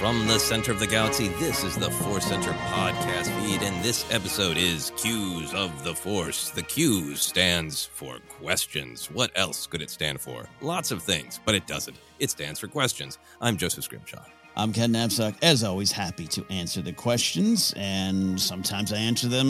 [0.00, 4.10] From the center of the galaxy, this is the Force Center podcast feed, and this
[4.10, 6.48] episode is Q's of the Force.
[6.48, 9.10] The Q stands for questions.
[9.10, 10.46] What else could it stand for?
[10.62, 11.98] Lots of things, but it doesn't.
[12.18, 13.18] It stands for questions.
[13.42, 14.24] I'm Joseph Scrimshaw.
[14.56, 19.46] I'm Ken Napzok, as always, happy to answer the questions, and sometimes I answer them,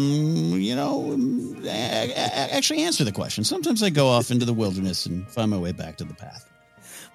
[0.59, 3.49] you know, um, a- actually answer the questions.
[3.49, 6.45] Sometimes I go off into the wilderness and find my way back to the path.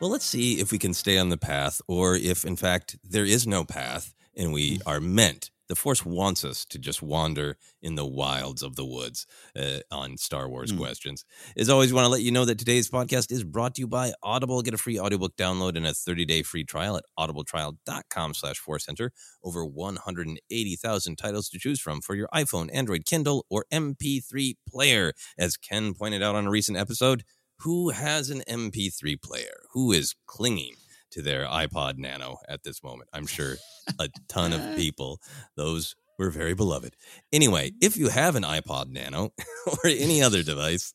[0.02, 3.24] Well, let's see if we can stay on the path, or if, in fact, there
[3.24, 5.52] is no path and we are meant.
[5.68, 9.26] The Force wants us to just wander in the wilds of the woods
[9.58, 11.26] uh, on Star Wars questions.
[11.58, 13.88] As always, we want to let you know that today's podcast is brought to you
[13.88, 14.62] by Audible.
[14.62, 19.10] Get a free audiobook download and a 30-day free trial at audibletrial.com slash forcecenter.
[19.44, 25.14] Over 180,000 titles to choose from for your iPhone, Android, Kindle, or MP3 player.
[25.36, 27.24] As Ken pointed out on a recent episode,
[27.60, 29.64] who has an MP3 player?
[29.74, 30.76] Who is clinging
[31.12, 33.10] to their iPod Nano at this moment?
[33.14, 33.56] I'm sure
[34.00, 35.20] a ton of people.
[35.56, 36.96] Those were very beloved.
[37.34, 39.34] Anyway, if you have an iPod Nano
[39.68, 40.94] or any other device,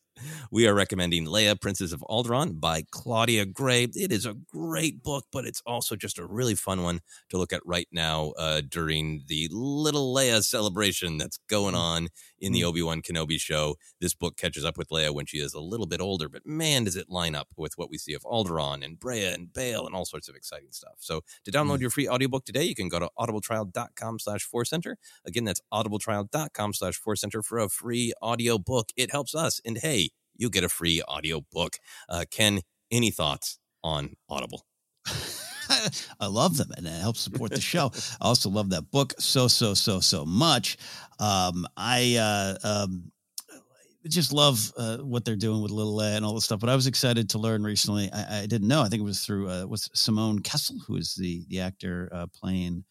[0.51, 3.83] we are recommending Leia, Princess of Alderaan by Claudia Gray.
[3.83, 7.53] It is a great book, but it's also just a really fun one to look
[7.53, 11.83] at right now uh, during the Little Leia celebration that's going mm-hmm.
[11.83, 12.07] on
[12.39, 12.69] in the mm-hmm.
[12.69, 13.75] Obi Wan Kenobi show.
[13.99, 16.83] This book catches up with Leia when she is a little bit older, but man,
[16.85, 19.95] does it line up with what we see of Alderaan and Breha and Bail and
[19.95, 20.95] all sorts of exciting stuff.
[20.99, 21.81] So to download mm-hmm.
[21.81, 24.95] your free audiobook today, you can go to audibletrial.com slash forcecenter.
[25.25, 28.89] Again, that's audibletrial.com slash forcecenter for a free audiobook.
[28.95, 29.59] It helps us.
[29.65, 30.10] And hey,
[30.41, 31.77] you get a free audiobook.
[32.09, 32.61] Uh, Ken,
[32.91, 34.65] any thoughts on Audible.
[36.19, 37.91] I love them and it helps support the show.
[38.21, 40.77] I also love that book so, so, so, so much.
[41.19, 43.11] Um, I uh, um,
[44.07, 46.59] just love uh, what they're doing with Little A and all this stuff.
[46.59, 48.11] But I was excited to learn recently.
[48.11, 48.81] I, I didn't know.
[48.81, 52.27] I think it was through uh, what's Simone Kessel, who is the the actor uh,
[52.33, 52.83] playing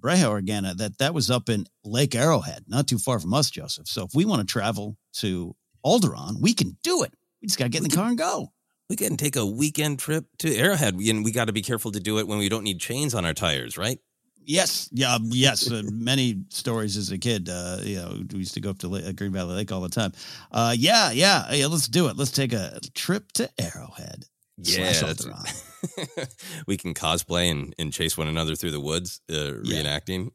[0.00, 3.86] Breha Organa, that that was up in Lake Arrowhead, not too far from us, Joseph.
[3.86, 5.54] So if we want to travel to
[5.84, 7.12] Alderaan, we can do it.
[7.40, 8.52] We just got to get in the car and go.
[8.88, 12.00] We can take a weekend trip to Arrowhead, and we got to be careful to
[12.00, 13.98] do it when we don't need chains on our tires, right?
[14.46, 15.70] Yes, yeah, um, yes.
[15.70, 17.48] Uh, many stories as a kid.
[17.48, 19.80] Uh, you know, we used to go up to Lake, uh, Green Valley Lake all
[19.80, 20.12] the time.
[20.52, 21.66] Uh, yeah, yeah, yeah.
[21.66, 22.16] Let's do it.
[22.16, 24.26] Let's take a trip to Arrowhead.
[24.58, 24.92] Yeah,
[26.66, 29.34] we can cosplay and, and chase one another through the woods, uh,
[29.64, 30.30] reenacting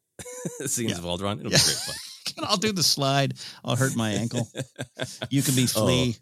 [0.60, 0.68] yeah.
[0.68, 0.98] scenes yeah.
[0.98, 1.40] of Alderaan.
[1.40, 1.58] It'll yeah.
[1.58, 1.96] be great fun.
[2.44, 3.36] I'll do the slide.
[3.64, 4.48] I'll hurt my ankle.
[5.30, 5.86] You can be oh.
[5.86, 6.16] flea.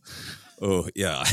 [0.61, 1.23] Oh, oh yeah.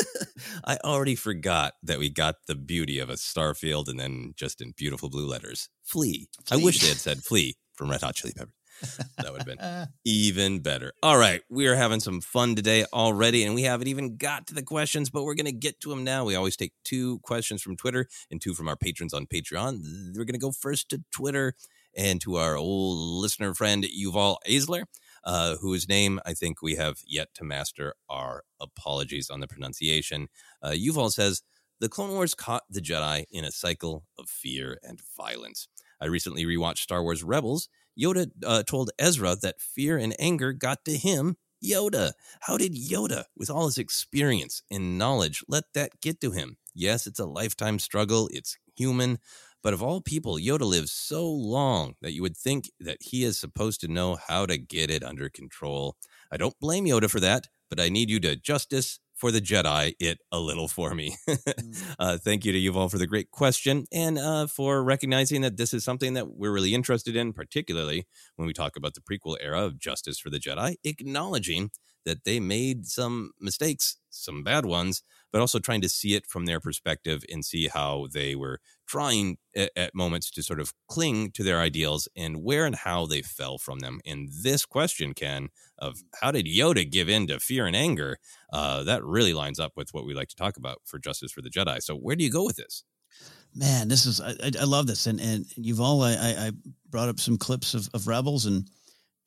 [0.64, 4.72] I already forgot that we got the beauty of a Starfield and then just in
[4.76, 6.28] beautiful blue letters, Flea.
[6.46, 6.60] Flea.
[6.60, 8.52] I wish they had said Flea from Red Hot Chili Peppers.
[9.16, 10.92] That would have been even better.
[11.02, 11.42] All right.
[11.50, 15.10] We are having some fun today already, and we haven't even got to the questions,
[15.10, 16.24] but we're going to get to them now.
[16.24, 19.80] We always take two questions from Twitter and two from our patrons on Patreon.
[20.16, 21.54] We're going to go first to Twitter
[21.98, 24.84] and to our old listener friend, Yuval Aisler
[25.28, 27.94] uh, whose name I think we have yet to master.
[28.08, 30.28] Our apologies on the pronunciation.
[30.62, 31.42] Uh, Yuval says,
[31.80, 35.68] The Clone Wars caught the Jedi in a cycle of fear and violence.
[36.00, 37.68] I recently rewatched Star Wars Rebels.
[38.00, 42.12] Yoda uh, told Ezra that fear and anger got to him, Yoda.
[42.40, 46.56] How did Yoda, with all his experience and knowledge, let that get to him?
[46.74, 48.30] Yes, it's a lifetime struggle.
[48.32, 49.18] It's human.
[49.62, 53.38] But of all people, Yoda lives so long that you would think that he is
[53.38, 55.96] supposed to know how to get it under control.
[56.32, 59.94] I don't blame Yoda for that, but I need you to justice for the Jedi
[59.98, 61.16] it a little for me.
[61.28, 61.94] mm.
[61.98, 65.74] uh, thank you to Yuval for the great question and uh, for recognizing that this
[65.74, 68.06] is something that we're really interested in, particularly
[68.36, 71.70] when we talk about the prequel era of Justice for the Jedi, acknowledging
[72.04, 75.02] that they made some mistakes, some bad ones,
[75.32, 79.36] but also trying to see it from their perspective and see how they were trying
[79.54, 83.20] at, at, moments to sort of cling to their ideals and where and how they
[83.20, 84.00] fell from them.
[84.06, 85.48] And this question, Ken,
[85.78, 88.18] of how did Yoda give in to fear and anger,
[88.52, 91.42] uh, that really lines up with what we like to talk about for Justice for
[91.42, 91.82] the Jedi.
[91.82, 92.84] So where do you go with this?
[93.54, 96.52] Man, this is I, I love this, and and Yuval I, I
[96.90, 98.68] brought up some clips of, of Rebels and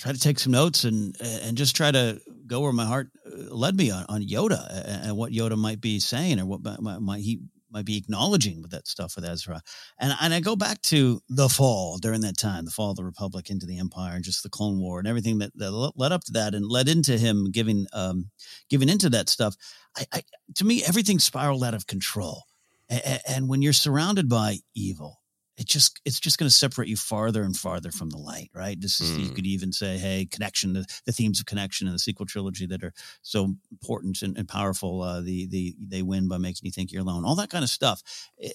[0.01, 3.53] try to take some notes and and just try to go where my heart uh,
[3.53, 7.21] led me on, on Yoda and what Yoda might be saying or what might, might
[7.21, 7.39] he
[7.69, 9.61] might be acknowledging with that stuff with Ezra.
[9.99, 13.05] And and I go back to the fall during that time, the fall of the
[13.05, 16.23] Republic into the Empire and just the Clone War and everything that, that led up
[16.25, 18.31] to that and led into him giving um
[18.69, 19.55] giving into that stuff.
[19.95, 20.21] I, I
[20.55, 22.43] to me everything spiraled out of control.
[22.89, 25.20] And, and when you're surrounded by evil
[25.61, 28.81] it just it's just going to separate you farther and farther from the light right?
[28.81, 29.23] This is mm.
[29.23, 32.65] you could even say hey connection the, the themes of connection in the sequel trilogy
[32.65, 36.71] that are so important and, and powerful uh, the the they win by making you
[36.71, 38.01] think you're alone all that kind of stuff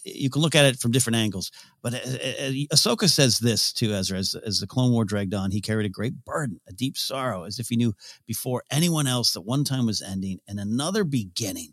[0.05, 1.51] you can look at it from different angles
[1.81, 5.51] but uh, uh, Ahsoka says this to Ezra as, as the Clone War dragged on
[5.53, 7.95] he carried a great burden a deep sorrow as if he knew
[8.27, 11.73] before anyone else that one time was ending and another beginning.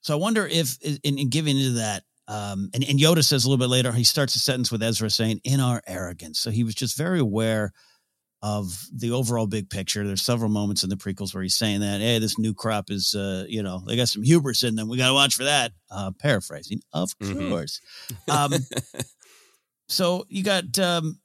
[0.00, 3.48] So I wonder if in, in giving into that um, and, and Yoda says a
[3.48, 6.40] little bit later, he starts a sentence with Ezra saying, in our arrogance.
[6.40, 7.72] So he was just very aware
[8.42, 10.06] of the overall big picture.
[10.06, 13.14] There's several moments in the prequels where he's saying that, hey, this new crop is,
[13.14, 14.88] uh, you know, they got some hubris in them.
[14.88, 15.72] We got to watch for that.
[15.90, 17.48] Uh, paraphrasing, of mm-hmm.
[17.48, 17.80] course.
[18.28, 18.52] Um,
[19.88, 21.20] so you got um,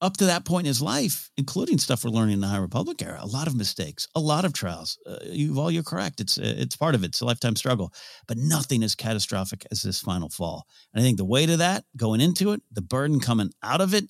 [0.00, 3.02] up to that point in his life, including stuff we're learning in the High Republic
[3.02, 4.98] era, a lot of mistakes, a lot of trials.
[5.06, 6.20] Uh, Yuval you're correct.
[6.20, 7.08] It's uh, it's part of it.
[7.08, 7.92] It's a lifetime struggle,
[8.26, 10.66] but nothing as catastrophic as this final fall.
[10.92, 13.94] And I think the weight of that going into it, the burden coming out of
[13.94, 14.04] it,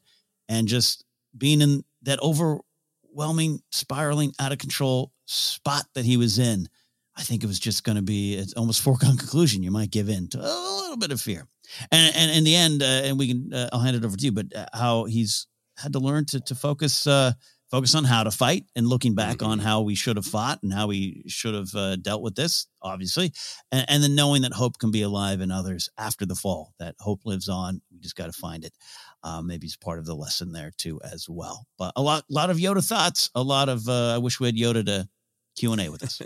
[0.49, 1.05] and just
[1.37, 6.69] being in that overwhelming, spiraling, out of control spot that he was in,
[7.17, 9.63] I think it was just going to be it's almost foregone conclusion.
[9.63, 11.47] You might give in to a little bit of fear.
[11.93, 14.25] And, and in the end, uh, and we can, uh, I'll hand it over to
[14.25, 15.47] you, but uh, how he's
[15.83, 17.33] had to learn to to focus uh,
[17.71, 19.53] focus on how to fight and looking back mm-hmm.
[19.53, 22.67] on how we should have fought and how we should have uh, dealt with this,
[22.83, 23.33] obviously,
[23.71, 26.75] and, and, then knowing that hope can be alive in others after the fall.
[26.81, 27.81] That hope lives on.
[27.93, 28.73] We just got to find it.
[29.23, 31.67] Uh, maybe it's part of the lesson there too, as well.
[31.79, 33.31] But a lot, lot of Yoda thoughts.
[33.35, 33.89] A lot of.
[33.89, 35.09] Uh, I wish we had Yoda to
[35.57, 36.21] Q and A with us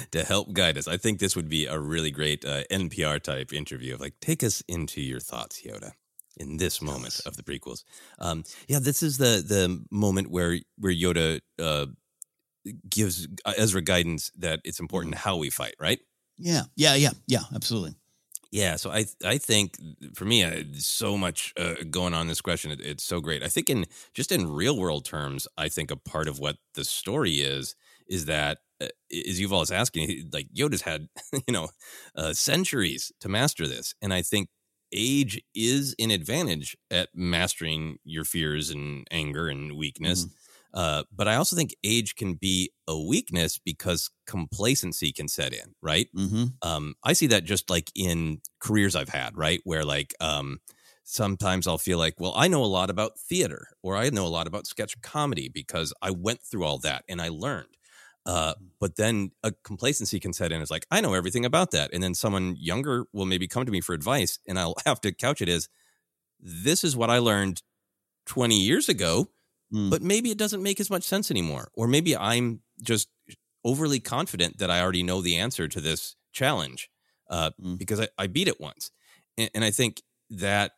[0.10, 0.88] to help guide us.
[0.88, 4.42] I think this would be a really great uh, NPR type interview of like, take
[4.42, 5.92] us into your thoughts, Yoda
[6.36, 7.84] in this moment of the prequels.
[8.18, 11.86] Um, yeah, this is the the moment where where Yoda uh,
[12.88, 15.28] gives Ezra guidance that it's important mm-hmm.
[15.28, 16.00] how we fight, right?
[16.38, 17.94] Yeah, yeah, yeah, yeah, absolutely.
[18.50, 19.76] Yeah, so I I think
[20.14, 22.70] for me, uh, so much uh, going on in this question.
[22.70, 23.42] It, it's so great.
[23.42, 26.84] I think in just in real world terms, I think a part of what the
[26.84, 27.74] story is
[28.06, 31.68] is that uh, as Yuval is asking, like Yoda's had you know
[32.14, 34.50] uh, centuries to master this, and I think
[34.92, 40.24] age is an advantage at mastering your fears and anger and weakness.
[40.24, 40.34] Mm-hmm.
[40.74, 45.74] Uh, but I also think age can be a weakness because complacency can set in,
[45.82, 46.08] right?
[46.16, 46.44] Mm-hmm.
[46.62, 49.60] Um, I see that just like in careers I've had, right?
[49.64, 50.60] Where like um,
[51.04, 54.28] sometimes I'll feel like, well, I know a lot about theater or I know a
[54.28, 57.76] lot about sketch comedy because I went through all that and I learned.
[58.24, 60.60] Uh, but then a complacency can set in.
[60.62, 61.92] It's like, I know everything about that.
[61.92, 65.12] And then someone younger will maybe come to me for advice and I'll have to
[65.12, 65.68] couch it as
[66.40, 67.62] this is what I learned
[68.26, 69.30] 20 years ago,
[69.72, 69.88] Mm.
[69.88, 71.70] but maybe it doesn't make as much sense anymore.
[71.72, 73.08] Or maybe I'm just
[73.64, 76.90] overly confident that I already know the answer to this challenge
[77.30, 77.78] uh, Mm.
[77.78, 78.90] because I, I beat it once.
[79.38, 80.72] And, and I think that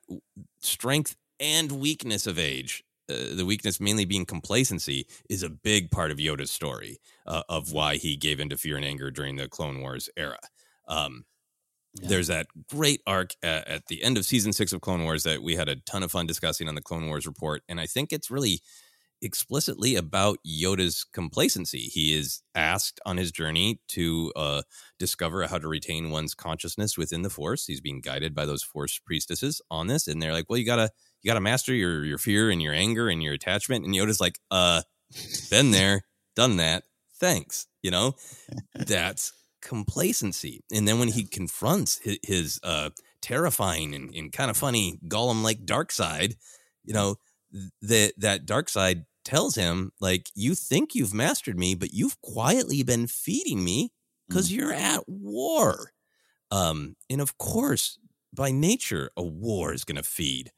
[0.61, 6.11] strength and weakness of age, uh, the weakness mainly being complacency, is a big part
[6.11, 9.81] of Yoda's story uh, of why he gave into fear and anger during the Clone
[9.81, 10.39] Wars era.
[10.89, 11.25] Um,
[12.01, 12.09] Yeah.
[12.09, 15.43] There's that great arc at, at the end of season six of Clone Wars that
[15.43, 17.63] we had a ton of fun discussing on the Clone Wars report.
[17.69, 18.61] And I think it's really
[19.23, 21.79] explicitly about Yoda's complacency.
[21.79, 24.63] He is asked on his journey to uh,
[24.99, 27.67] discover how to retain one's consciousness within the Force.
[27.67, 30.91] He's being guided by those Force priestesses on this, and they're like, "Well, you gotta
[31.25, 34.39] you gotta master your your fear and your anger and your attachment." And Yoda's like,
[34.51, 34.83] "Uh,
[35.51, 36.03] been there,
[36.37, 36.85] done that.
[37.17, 38.15] Thanks." You know,
[38.75, 40.63] that's complacency.
[40.73, 42.91] And then when he confronts his, his uh,
[43.23, 46.37] terrifying and, and kind of funny Gollum like dark side,
[46.85, 47.17] you know,
[47.83, 52.83] that that dark side tells him like you think you've mastered me but you've quietly
[52.83, 53.91] been feeding me
[54.29, 55.93] because you're at war
[56.51, 57.99] um and of course
[58.35, 60.53] by nature a war is going to feed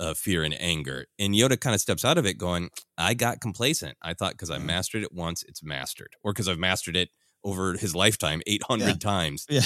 [0.00, 3.40] uh, fear and anger and yoda kind of steps out of it going i got
[3.40, 7.10] complacent i thought because i mastered it once it's mastered or because i've mastered it
[7.44, 8.92] over his lifetime 800 Yeah.
[8.94, 9.60] times Yeah.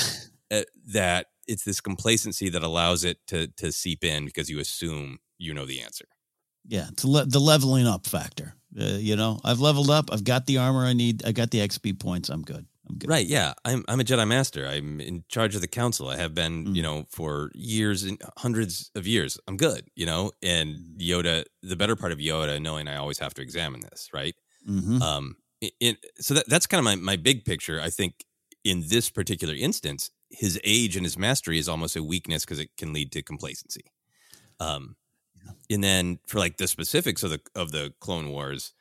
[0.50, 0.62] uh,
[0.93, 5.55] that it's this complacency that allows it to to seep in because you assume you
[5.55, 6.07] know the answer
[6.67, 8.55] Yeah, it's le- the leveling up factor.
[8.81, 10.11] Uh, you know, I've leveled up.
[10.12, 11.23] I've got the armor I need.
[11.25, 12.29] I got the XP points.
[12.31, 12.67] I'm good.
[12.88, 13.09] I'm good.
[13.11, 13.26] Right.
[13.26, 13.55] Yeah.
[13.64, 14.67] I'm I'm a Jedi Master.
[14.67, 16.09] I'm in charge of the council.
[16.09, 16.76] I have been, Mm.
[16.76, 19.38] you know, for years and hundreds of years.
[19.49, 20.33] I'm good, you know.
[20.43, 24.35] And Yoda, the better part of Yoda, knowing I always have to examine this, right?
[24.69, 25.00] Mm-hmm.
[25.03, 25.37] Um.
[25.62, 27.81] i- In, so that that's kind of my my big picture.
[27.81, 28.25] I think
[28.64, 32.71] in this particular instance, his age and his mastery is almost a weakness because it
[32.76, 33.85] can lead to complacency.
[34.61, 34.97] Um,
[35.71, 38.73] and then for like the specifics of the of the Clone Wars,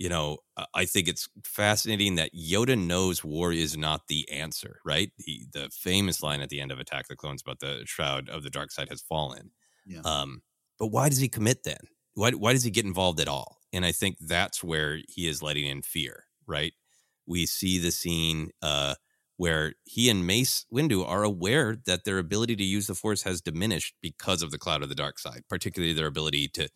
[0.00, 0.38] you know,
[0.74, 5.12] I- think it's fascinating that Yoda knows war is not the answer, right?
[5.18, 8.42] He, the famous line at the end of Attack the Clones about the shroud of
[8.42, 9.50] the dark side has fallen.
[9.84, 10.00] Yeah.
[10.02, 10.42] Um,
[10.78, 11.80] but why does he commit then?
[12.14, 13.58] Why why does he get involved at all?
[13.74, 16.72] And I think that's where he is letting in fear, right?
[17.26, 18.94] We see the scene uh,
[19.36, 23.42] where he and Mace Windu are aware that their ability to use the Force has
[23.42, 26.70] diminished because of the cloud of the dark side, particularly their ability to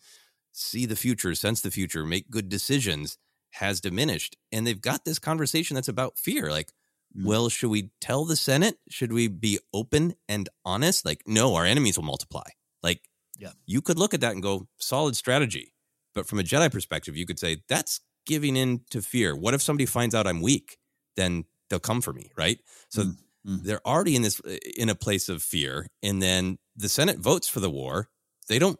[0.57, 3.17] see the future, sense the future, make good decisions
[3.51, 4.35] has diminished.
[4.51, 6.49] And they've got this conversation that's about fear.
[6.51, 6.71] Like,
[7.15, 7.25] Mm.
[7.25, 8.77] well, should we tell the Senate?
[8.89, 11.05] Should we be open and honest?
[11.05, 12.47] Like, no, our enemies will multiply.
[12.83, 13.07] Like,
[13.37, 13.53] Yeah.
[13.65, 15.73] you could look at that and go, solid strategy.
[16.13, 19.35] But from a Jedi perspective, you could say, that's giving in to fear.
[19.35, 20.77] What if somebody finds out I'm weak?
[21.15, 22.59] Then they'll come for me, right?
[22.89, 23.63] So Mm, mm.
[23.63, 24.39] they're already in this
[24.75, 25.87] in a place of fear.
[26.03, 28.09] And then the Senate votes for the war.
[28.49, 28.79] They don't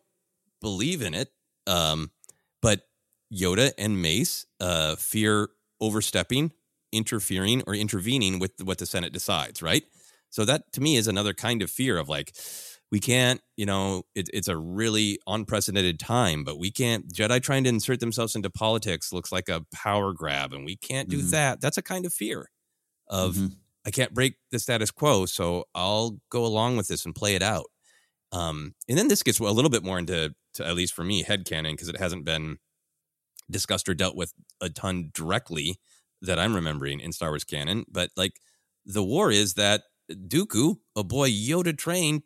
[0.61, 1.31] believe in it.
[1.67, 2.11] Um,
[2.61, 2.83] but
[3.33, 5.49] Yoda and Mace uh, fear
[5.81, 6.51] overstepping,
[6.91, 9.83] interfering, or intervening with what the Senate decides, right?
[10.29, 12.35] So that to me is another kind of fear of like,
[12.91, 17.11] we can't, you know, it, it's a really unprecedented time, but we can't.
[17.11, 21.09] Jedi trying to insert themselves into politics looks like a power grab, and we can't
[21.09, 21.31] do Mhm.
[21.31, 21.61] that.
[21.61, 22.49] That's a kind of fear
[23.07, 23.55] of Mhm.
[23.85, 27.43] I can't break the status quo, so I'll go along with this and play it
[27.43, 27.67] out.
[28.31, 31.23] Um, and then this gets a little bit more into, to, at least for me,
[31.23, 32.57] head headcanon, because it hasn't been
[33.49, 35.79] discussed or dealt with a ton directly
[36.21, 37.85] that I'm remembering in Star Wars canon.
[37.89, 38.39] But like
[38.85, 42.23] the war is that Dooku, a boy Yoda trained,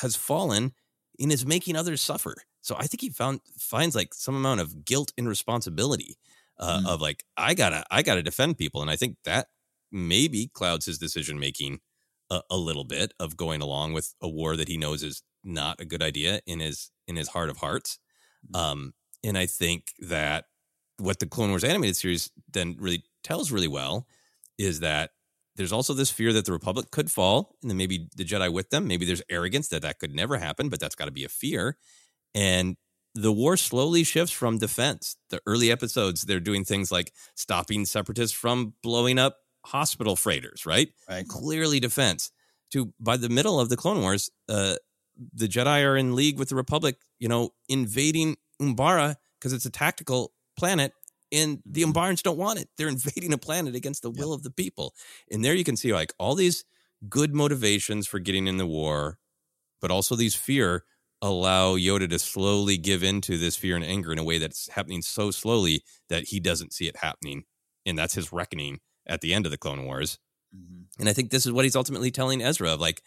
[0.00, 0.72] has fallen
[1.18, 2.36] and is making others suffer.
[2.60, 6.16] So I think he found finds like some amount of guilt and responsibility
[6.58, 6.86] uh, Mm.
[6.86, 9.48] of like I gotta I gotta defend people, and I think that
[9.90, 11.80] maybe clouds his decision making
[12.30, 15.80] a, a little bit of going along with a war that he knows is not
[15.80, 17.98] a good idea in his in his heart of hearts.
[18.54, 18.94] Um,
[19.24, 20.46] and I think that
[20.98, 24.06] what the Clone Wars animated series then really tells really well
[24.58, 25.10] is that
[25.56, 28.70] there's also this fear that the Republic could fall, and then maybe the Jedi with
[28.70, 28.86] them.
[28.86, 31.76] Maybe there's arrogance that that could never happen, but that's got to be a fear.
[32.34, 32.76] And
[33.14, 35.16] the war slowly shifts from defense.
[35.28, 40.88] The early episodes, they're doing things like stopping separatists from blowing up hospital freighters, right?
[41.08, 41.28] Right.
[41.28, 42.30] Clearly defense.
[42.72, 44.76] To by the middle of the Clone Wars, uh,
[45.34, 49.70] the Jedi are in league with the Republic, you know, invading Umbara because it's a
[49.70, 50.92] tactical planet
[51.30, 51.92] and the Mm-hmm.
[51.92, 52.68] Umbarans don't want it.
[52.76, 54.94] They're invading a planet against the will of the people.
[55.30, 56.64] And there you can see like all these
[57.08, 59.18] good motivations for getting in the war,
[59.80, 60.84] but also these fear
[61.20, 65.02] allow Yoda to slowly give into this fear and anger in a way that's happening
[65.02, 67.44] so slowly that he doesn't see it happening.
[67.86, 70.18] And that's his reckoning at the end of the Clone Wars.
[70.98, 73.02] And I think this is what he's ultimately telling Ezra of like,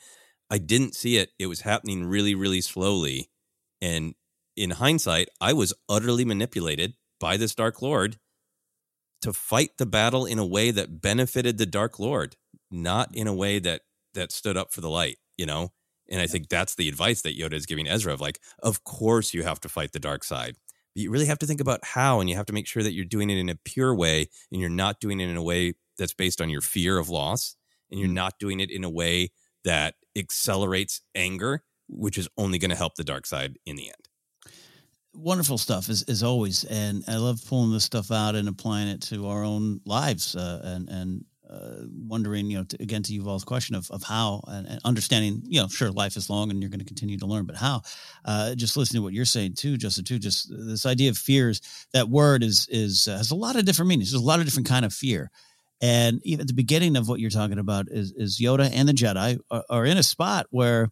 [0.49, 1.31] I didn't see it.
[1.39, 3.29] It was happening really, really slowly.
[3.81, 4.15] And
[4.55, 8.17] in hindsight, I was utterly manipulated by this Dark Lord
[9.21, 12.35] to fight the battle in a way that benefited the Dark Lord,
[12.69, 13.81] not in a way that
[14.13, 15.73] that stood up for the light, you know?
[16.09, 19.33] And I think that's the advice that Yoda is giving Ezra of like, of course
[19.33, 20.55] you have to fight the dark side.
[20.93, 22.93] But you really have to think about how and you have to make sure that
[22.93, 25.73] you're doing it in a pure way and you're not doing it in a way
[25.97, 27.55] that's based on your fear of loss
[27.89, 28.13] and you're mm.
[28.13, 29.31] not doing it in a way
[29.65, 34.07] that accelerates anger, which is only going to help the dark side in the end.
[35.13, 39.01] wonderful stuff as, as always and i love pulling this stuff out and applying it
[39.01, 43.43] to our own lives uh, and and uh, wondering you know to, again to Yuval's
[43.43, 46.71] question of, of how and, and understanding you know sure life is long and you're
[46.71, 47.81] going to continue to learn but how
[48.25, 51.61] uh, just listening to what you're saying too Justin too just this idea of fears
[51.93, 54.45] that word is is uh, has a lot of different meanings there's a lot of
[54.45, 55.29] different kind of fear
[55.85, 58.93] and even at the beginning of what you're talking about is is Yoda and the
[58.93, 60.89] Jedi are, are in a spot where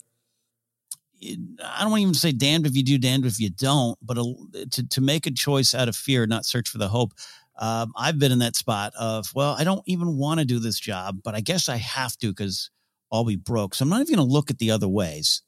[1.63, 4.35] I don't even say damned if you do, damned if you don't, but a,
[4.71, 7.13] to, to make a choice out of fear, not search for the hope.
[7.57, 10.79] Um, I've been in that spot of, well, I don't even want to do this
[10.79, 12.69] job, but I guess I have to because
[13.11, 13.73] I'll be broke.
[13.73, 15.43] So I'm not even going to look at the other ways.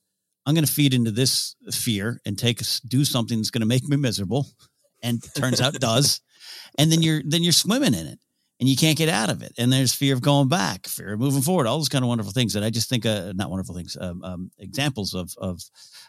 [0.45, 3.83] I'm going to feed into this fear and take do something that's going to make
[3.83, 4.47] me miserable,
[5.03, 6.21] and turns out does.
[6.77, 8.19] And then you're then you're swimming in it,
[8.59, 9.53] and you can't get out of it.
[9.57, 12.33] And there's fear of going back, fear of moving forward, all those kind of wonderful
[12.33, 15.61] things that I just think, uh, not wonderful things, um, um, examples of of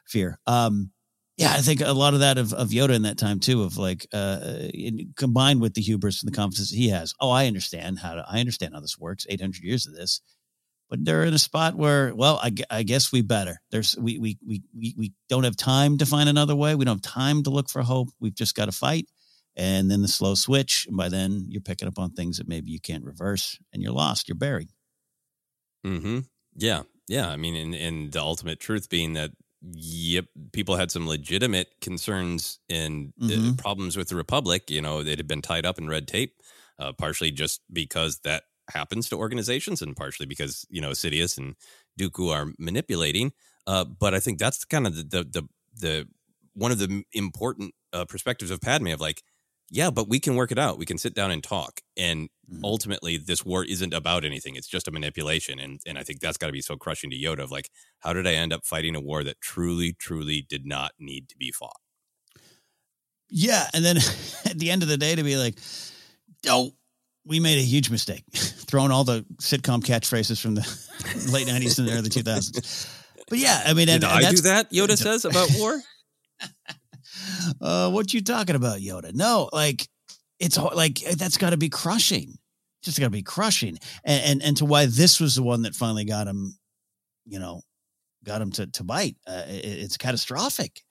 [0.06, 0.38] fear.
[0.46, 0.90] Um,
[1.36, 3.76] yeah, I think a lot of that of, of Yoda in that time too, of
[3.76, 7.14] like uh, in, combined with the hubris and the confidence he has.
[7.20, 9.26] Oh, I understand how to, I understand how this works.
[9.28, 10.22] Eight hundred years of this,
[10.88, 13.60] but they're in a spot where, well, I, I guess we better.
[13.70, 16.74] There's we, we we we we don't have time to find another way.
[16.74, 18.08] We don't have time to look for hope.
[18.18, 19.06] We've just got to fight,
[19.56, 20.84] and then the slow switch.
[20.86, 23.92] And by then, you're picking up on things that maybe you can't reverse, and you're
[23.92, 24.28] lost.
[24.28, 24.70] You're buried.
[25.84, 26.20] Mm-hmm.
[26.54, 26.82] Yeah.
[27.08, 27.28] Yeah.
[27.28, 29.30] I mean, and, and the ultimate truth being that,
[29.62, 33.58] yep, people had some legitimate concerns and uh, Mhm.
[33.58, 34.70] problems with the Republic.
[34.70, 36.34] You know, they'd have been tied up in red tape,
[36.78, 41.54] uh, partially just because that happens to organizations and partially because, you know, Sidious and
[41.98, 43.32] Dooku are manipulating.
[43.66, 46.08] Uh, but I think that's kind of the, the, the, the
[46.54, 49.22] one of the important uh, perspectives of Padme of like,
[49.70, 50.78] yeah, but we can work it out.
[50.78, 51.80] We can sit down and talk.
[51.96, 52.64] And mm-hmm.
[52.64, 54.54] ultimately, this war isn't about anything.
[54.54, 55.58] It's just a manipulation.
[55.58, 58.12] And and I think that's got to be so crushing to Yoda of like, how
[58.12, 61.50] did I end up fighting a war that truly, truly did not need to be
[61.50, 61.80] fought?
[63.28, 63.96] Yeah, and then
[64.44, 65.58] at the end of the day, to be like,
[66.48, 66.72] "Oh,
[67.24, 70.62] we made a huge mistake, throwing all the sitcom catchphrases from the
[71.32, 74.70] late '90s and the early 2000s." But yeah, I mean, Did and, I do that?
[74.70, 75.82] Yoda says about war.
[77.60, 79.12] Uh, what you talking about, Yoda?
[79.14, 79.88] No, like
[80.38, 82.34] it's like that's got to be crushing.
[82.82, 85.74] Just got to be crushing, and, and and to why this was the one that
[85.74, 86.56] finally got him,
[87.24, 87.62] you know,
[88.24, 89.16] got him to to bite.
[89.26, 90.82] Uh, it, it's catastrophic.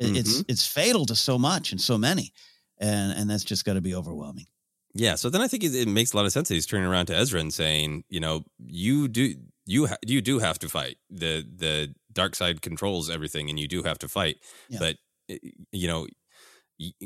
[0.00, 2.32] It- It's it's fatal to so much and so many,
[2.78, 4.46] and and that's just got to be overwhelming.
[4.94, 5.16] Yeah.
[5.16, 7.14] So then I think it, makes a lot of sense that he's turning around to
[7.16, 9.34] Ezra and saying, you know, you do
[9.66, 10.96] you ha- you do have to fight.
[11.10, 14.36] The the dark side controls everything, and you do have to fight.
[14.68, 14.78] Yeah.
[14.80, 14.96] But eh,
[15.72, 16.06] you know,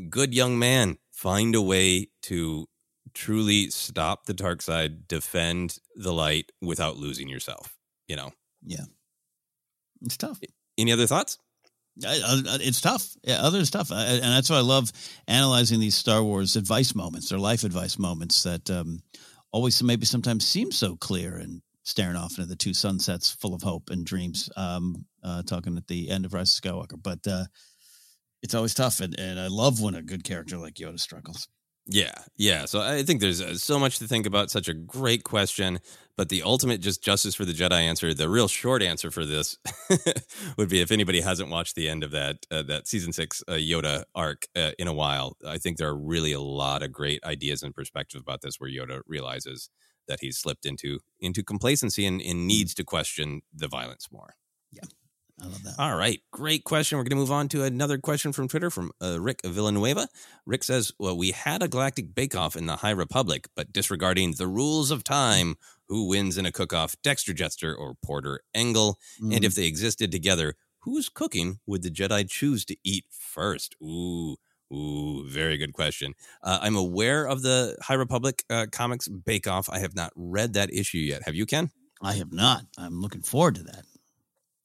[0.09, 2.67] good young man, find a way to
[3.15, 7.77] truly stop the dark side, defend the light without losing yourself.
[8.09, 8.33] You know.
[8.65, 8.85] Yeah.
[10.03, 10.41] It's tough.
[10.79, 11.39] Any other thoughts?
[11.97, 13.15] It's tough.
[13.23, 14.91] Yeah, other stuff, and that's why I love
[15.29, 19.01] analyzing these Star Wars advice moments or life advice moments that um,
[19.53, 23.63] always maybe sometimes seem so clear and staring off into the two sunsets full of
[23.63, 24.49] hope and dreams.
[24.57, 27.45] Um, uh, talking at the end of Rise of Skywalker, but uh,
[28.43, 31.49] it's always tough, and, and I love when a good character like Yoda struggles.
[31.87, 32.65] Yeah, yeah.
[32.67, 34.51] So I think there's uh, so much to think about.
[34.51, 35.81] Such a great question,
[36.17, 39.59] but the ultimate just justice for the Jedi answer, the real short answer for this
[40.57, 43.55] would be if anybody hasn't watched the end of that uh, that season six uh,
[43.55, 45.37] Yoda arc uh, in a while.
[45.45, 48.71] I think there are really a lot of great ideas and perspectives about this, where
[48.71, 49.69] Yoda realizes
[50.07, 54.35] that he's slipped into into complacency and, and needs to question the violence more.
[55.43, 55.75] I love that.
[55.79, 56.97] All right, great question.
[56.99, 60.09] We're going to move on to another question from Twitter from uh, Rick Villanueva.
[60.47, 64.35] Rick says, "Well, we had a Galactic Bake Off in the High Republic, but disregarding
[64.39, 65.57] the rules of time,
[65.89, 68.99] who wins in a cook-off, Dexter Jettster or Porter Engle?
[69.21, 69.45] And Mm.
[69.45, 73.75] if they existed together, whose cooking would the Jedi choose to eat first?
[73.83, 74.37] Ooh."
[74.73, 76.15] Ooh, very good question.
[76.43, 79.69] Uh, I'm aware of the High Republic uh, comics Bake Off.
[79.69, 81.21] I have not read that issue yet.
[81.27, 81.71] Have you, Ken?
[82.01, 82.63] I have not.
[82.79, 83.85] I'm looking forward to that.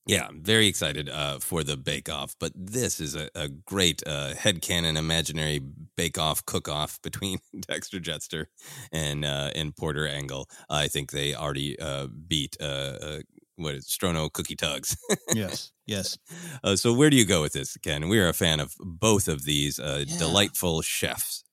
[0.07, 4.01] Yeah, I'm very excited uh, for the Bake Off, but this is a, a great
[4.07, 5.59] uh, headcanon imaginary
[5.95, 8.45] Bake Off cook off between Dexter Jettster
[8.91, 10.49] and uh, and Porter Engle.
[10.69, 12.63] I think they already uh, beat uh,
[13.01, 13.19] uh,
[13.57, 14.95] what is Strono Cookie Tuggs.
[15.33, 15.71] Yes.
[15.85, 16.17] Yes.
[16.63, 18.07] uh, so where do you go with this, Ken?
[18.07, 20.17] We're a fan of both of these uh, Yeah.
[20.19, 21.43] delightful chefs.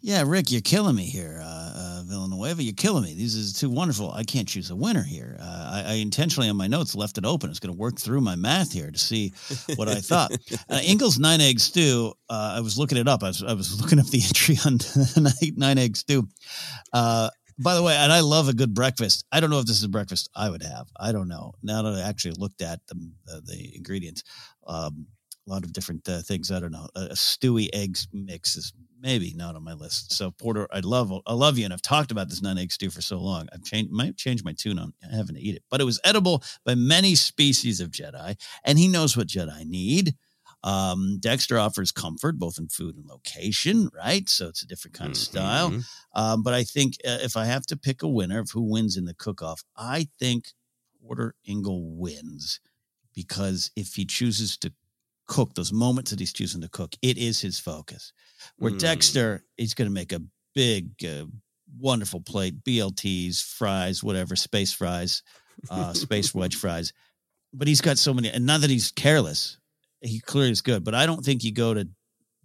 [0.00, 2.62] Yeah, Rick, you're killing me here, uh, uh, Villanueva.
[2.62, 3.14] You're killing me.
[3.14, 4.12] These is too wonderful.
[4.12, 5.36] I can't choose a winner here.
[5.40, 7.48] Uh, I, I intentionally on my notes left it open.
[7.48, 9.32] I was going to work through my math here to see
[9.76, 10.32] what I thought.
[10.70, 12.12] uh, Engle's nine egg stew.
[12.28, 13.22] Uh, I was looking it up.
[13.22, 14.78] I was I was looking up the entry on
[15.22, 16.28] nine, nine egg stew.
[16.92, 19.24] Uh, by the way, and I love a good breakfast.
[19.32, 20.88] I don't know if this is a breakfast I would have.
[21.00, 21.54] I don't know.
[21.62, 24.24] Now that I actually looked at the the, the ingredients,
[24.66, 25.06] um,
[25.46, 26.52] a lot of different uh, things.
[26.52, 26.86] I don't know.
[26.94, 30.12] A, a stewy eggs mix is maybe not on my list.
[30.12, 32.90] So Porter, I love I love you, and I've talked about this nine egg stew
[32.90, 33.48] for so long.
[33.52, 36.42] I've changed might change my tune on having to eat it, but it was edible
[36.64, 40.14] by many species of Jedi, and he knows what Jedi need.
[40.64, 44.28] Um, Dexter offers comfort both in food and location, right?
[44.28, 45.70] So it's a different kind of style.
[45.70, 45.84] Mhm.
[46.14, 48.96] Um, but I think uh, if I have to pick a winner of who wins
[48.96, 50.54] in the cook-off, I think
[51.00, 52.58] Porter Engle wins
[53.14, 54.72] because if he chooses to
[55.26, 58.12] cook those moments that he's choosing to cook, it is his focus.
[58.58, 58.78] Where Mm.
[58.78, 60.22] Dexter, he's going to make a
[60.54, 61.26] big, uh,
[61.78, 65.22] wonderful plate, BLTs, fries, whatever, space fries,
[65.70, 66.92] uh, space wedge fries.
[67.52, 69.58] But he's got so many, and not that he's careless,
[70.00, 70.84] he clearly is good.
[70.84, 71.88] But I don't think you go to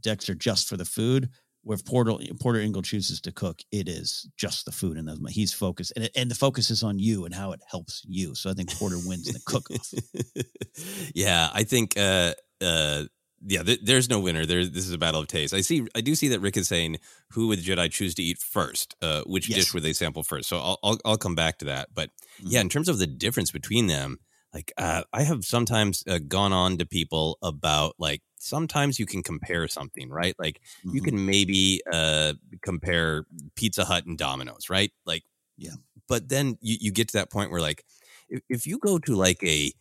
[0.01, 1.29] Dexter just for the food.
[1.63, 5.53] Where Porter Porter Engle chooses to cook, it is just the food, and my- he's
[5.53, 8.33] focused, and, and the focus is on you and how it helps you.
[8.33, 9.93] So I think Porter wins the cook off.
[11.13, 13.05] yeah, I think uh uh
[13.43, 14.45] yeah, th- there's no winner.
[14.45, 15.51] There, this is a battle of taste.
[15.53, 15.87] I see.
[15.95, 16.97] I do see that Rick is saying,
[17.31, 18.95] "Who would Jedi choose to eat first?
[19.01, 19.51] Uh, which Yes.
[19.51, 20.47] dish would they sample first?
[20.47, 21.89] So I'll, I'll I'll come back to that.
[21.93, 22.51] But Mm-hmm.
[22.51, 24.19] yeah, in terms of the difference between them,
[24.53, 29.23] like uh, I have sometimes uh, gone on to people about like sometimes you can
[29.23, 30.35] compare something, right?
[30.37, 31.01] Like you Mhm.
[31.01, 34.91] can maybe uh compare Pizza Hut and Domino's, right?
[35.05, 35.23] Like
[35.57, 35.75] Yeah.
[36.07, 37.85] but then you, you get to that point where like
[38.29, 39.71] if, if you go to like a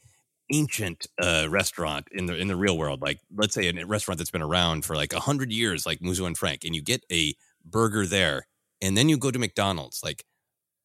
[0.53, 4.31] ancient uh, restaurant in the in the real world, like let's say a restaurant that's
[4.31, 7.35] been around for like a hundred years, like Musso and Frank, and you get a
[7.65, 8.47] burger there,
[8.83, 10.25] and then you go to McDonald's, like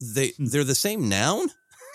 [0.01, 0.45] they Hmm.
[0.45, 1.49] they're the same noun,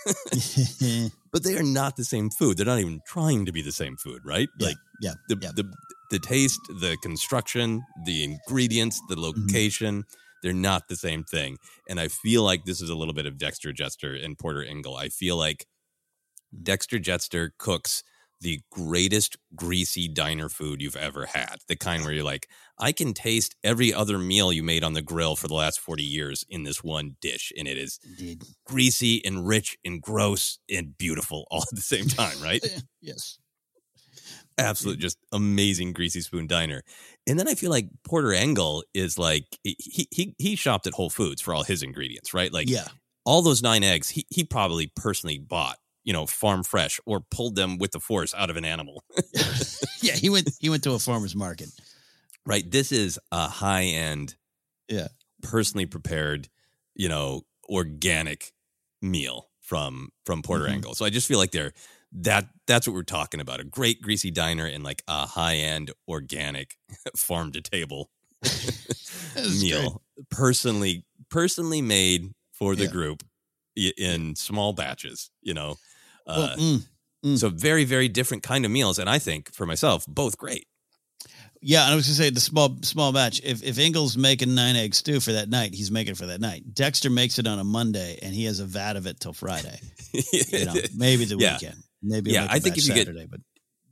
[1.33, 2.57] but they are not the same food.
[2.57, 4.49] They're not even trying to be the same food, right?
[4.59, 5.51] Yeah, Like yeah, the, yeah.
[5.55, 5.73] the
[6.11, 9.15] the taste, the construction, the ingredients, Mm-hmm.
[9.15, 10.05] the location.
[10.43, 11.59] They're not the same thing.
[11.89, 14.97] And I feel like this is a little bit of Dexter Jettster and Porter Engle.
[14.97, 15.67] I feel like.
[16.63, 18.03] Dexter Jettster cooks
[18.41, 21.57] the greatest greasy diner food you've ever had.
[21.69, 25.03] The kind where you're like, I can taste every other meal you made on the
[25.03, 27.53] grill for the last 40 years in this one dish.
[27.57, 28.45] And it is Indeed.
[28.65, 32.65] greasy and rich and gross and beautiful all at the same time, right?
[33.03, 33.39] yes.
[34.59, 35.03] absolute mm.
[35.03, 36.83] just amazing greasy spoon diner
[37.27, 41.09] and then i feel like porter engle is like he he he shopped at whole
[41.09, 42.89] foods for all his ingredients right like yeah.
[43.25, 45.79] all those nine eggs he, he probably personally bought
[46.11, 48.97] you know farm fresh or pulled them with the force out of an animal
[50.03, 50.15] Yeah.
[50.17, 50.51] He went.
[50.59, 51.69] He went to a farmer's market.
[52.53, 54.35] right this is a high end
[54.89, 55.09] Yeah.
[55.43, 56.49] personally prepared
[57.03, 58.53] you know organic
[59.03, 60.73] meal from from porter Mhm.
[60.75, 61.73] engle so i just feel like they're
[62.13, 65.93] that that's what we're talking about a great greasy diner and like a high end
[66.09, 66.69] organic
[67.17, 68.11] farm to table
[69.61, 72.91] meal personally personally made for the Yeah.
[72.91, 73.23] group
[73.77, 75.77] in small batches you know
[76.37, 76.87] Well, uh, mm,
[77.27, 77.39] mm.
[77.39, 80.67] so very very different kind of meals and i think for myself both great
[81.63, 83.41] Yeah, and I was gonna say the small small batch.
[83.45, 86.41] If if Engle's making nine egg stew for that night, he's making it for that
[86.41, 86.63] night.
[86.73, 89.79] Dexter makes it on a Monday, and he has a vat of it till Friday.
[90.53, 91.53] You know, maybe the Yeah.
[91.61, 91.83] weekend.
[92.03, 93.41] Maybe Yeah, I think if you get- Saturday, but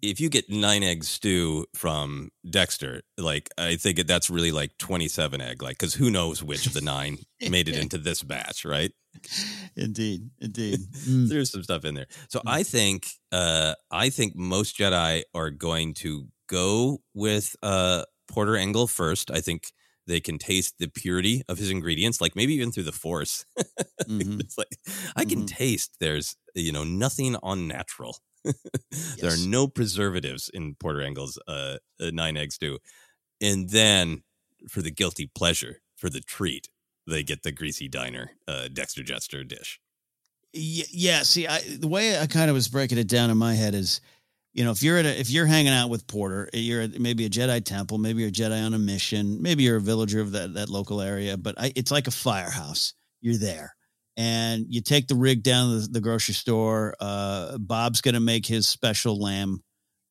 [0.02, 5.08] if you get nine egg stew from Dexter, like I think that's really like twenty
[5.08, 8.64] seven egg, like because who knows which of the nine made it into this batch,
[8.64, 8.92] right?
[9.76, 10.80] indeed, indeed.
[11.08, 11.28] Mm.
[11.28, 12.06] There's some stuff in there.
[12.28, 18.56] So I think, uh, I think most Jedi are going to go with uh, Porter
[18.56, 19.30] Engle first.
[19.30, 19.64] I think
[20.06, 23.44] They can taste the purity of his ingredients, like maybe even through the force.
[24.08, 24.40] Mhm.
[24.40, 24.68] it's like
[25.16, 25.46] I can Mhm.
[25.46, 28.18] taste there's you know nothing unnatural.
[29.20, 32.78] There are no preservatives in Porter Engle's uh, uh, nine egg stew,
[33.40, 34.22] and then
[34.68, 36.68] for the guilty pleasure, for the treat,
[37.06, 39.80] they get the greasy diner uh, Dexter Jettster dish.
[40.52, 41.22] Yeah, yeah.
[41.22, 44.00] See, I, the way I kind of was breaking it down in my head is,
[44.54, 47.26] you know, if you're at a, if you're hanging out with Porter, you're at maybe
[47.26, 50.32] a Jedi temple, maybe you're a Jedi on a mission, maybe you're a villager of
[50.32, 52.94] that that local area, but I, it's like a firehouse.
[53.20, 53.74] You're there,
[54.18, 56.94] and you take the rig down to the, grocery store.
[57.00, 59.62] Uh, Bob's going to make his special lamb,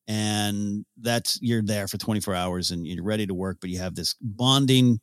[0.08, 3.58] and that's you're there for 24 hours, and you're ready to work.
[3.60, 4.98] But you have this bonding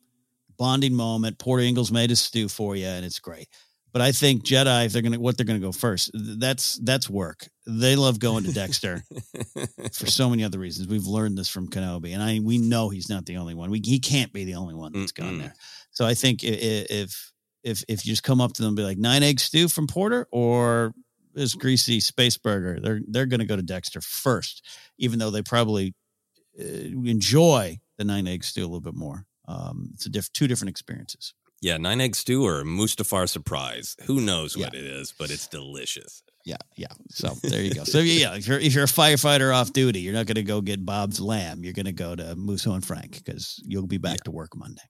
[0.58, 1.38] bonding moment.
[1.38, 3.48] Porter Engle's made a stew for you, and it's great.
[3.92, 7.48] But I think Jedi, if they're gonna what they're gonna go first, that's that's work.
[7.66, 9.02] They love going to Dexter
[9.94, 10.88] for so many other reasons.
[10.88, 13.70] We've learned this from Kenobi, and I we know he's not the only one.
[13.70, 15.38] We he can't be the only one that's gone Mm-mm.
[15.38, 15.54] there.
[15.92, 17.32] So I think i- i- if
[17.66, 19.88] if if you just come up to them and be like nine egg stew from
[19.88, 20.94] Porter or
[21.34, 24.64] this greasy space burger, they're they're gonna go to Dexter first,
[24.98, 25.94] even though they probably
[26.58, 29.26] uh, enjoy the nine egg stew a little bit more.
[29.48, 31.34] Um, it's a diff- two different experiences.
[31.60, 33.96] Yeah, nine egg stew or Mustafar surprise.
[34.04, 36.22] Who knows what it is, but it's delicious.
[36.44, 36.92] Yeah, yeah.
[37.10, 37.82] So there you go.
[37.82, 40.60] So yeah, if you're if you're a firefighter off duty, you're not going to go
[40.60, 41.64] get Bob's lamb.
[41.64, 44.82] You're going to go to Musso and Frank because you'll be back to work Monday.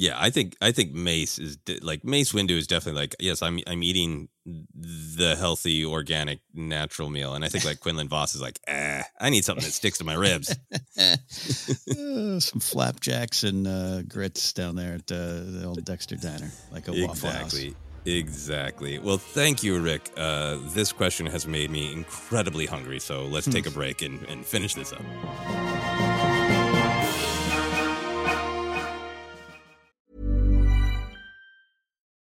[0.00, 3.42] Yeah, I think I think Mace is de- like Mace Windu is definitely like yes,
[3.42, 8.40] I'm I'm eating the healthy, organic, natural meal, and I think like Quinlan Vos is
[8.40, 10.56] like, eh, I need something that sticks to my ribs.
[10.98, 15.16] Uh, some flapjacks and uh, grits down there at uh,
[15.56, 17.52] the old Dexter Diner, like a Waffle House.
[17.54, 17.74] exactly,
[18.06, 18.98] exactly.
[18.98, 20.10] Well, thank you, Rick.
[20.16, 23.52] Uh, this question has made me incredibly hungry, so let's Hmm.
[23.52, 25.02] take a break and, and finish this up.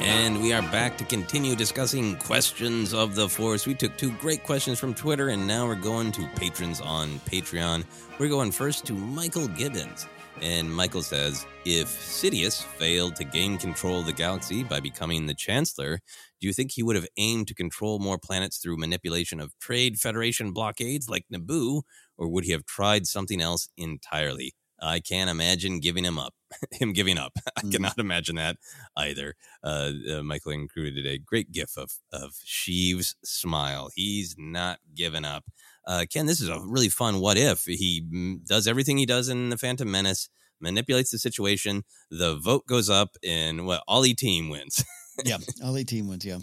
[0.00, 3.66] And we are back to continue discussing questions of the Force.
[3.66, 7.84] We took two great questions from Twitter, and now we're going to patrons on Patreon.
[8.18, 10.06] We're going first to Michael Gibbons.
[10.42, 15.34] And Michael says If Sidious failed to gain control of the galaxy by becoming the
[15.34, 16.00] Chancellor,
[16.40, 19.98] do you think he would have aimed to control more planets through manipulation of Trade
[19.98, 21.82] Federation blockades like Naboo,
[22.18, 24.54] or would he have tried something else entirely?
[24.82, 26.34] I can't imagine giving him up.
[26.72, 27.32] him giving up.
[27.56, 27.72] I Mm.
[27.72, 28.56] cannot imagine that
[28.96, 29.34] either.
[29.62, 33.90] Uh, uh, Michael included a great gif of of Sheev's smile.
[33.94, 35.44] He's not giving up.
[35.86, 37.64] Uh, Ken, this is a really fun what if.
[37.64, 40.28] He mm, does everything he does in the Phantom Menace,
[40.60, 41.82] manipulates the situation.
[42.10, 44.84] The vote goes up, and what Ollie team wins.
[45.24, 46.24] yeah, Ollie team wins.
[46.24, 46.38] Yeah.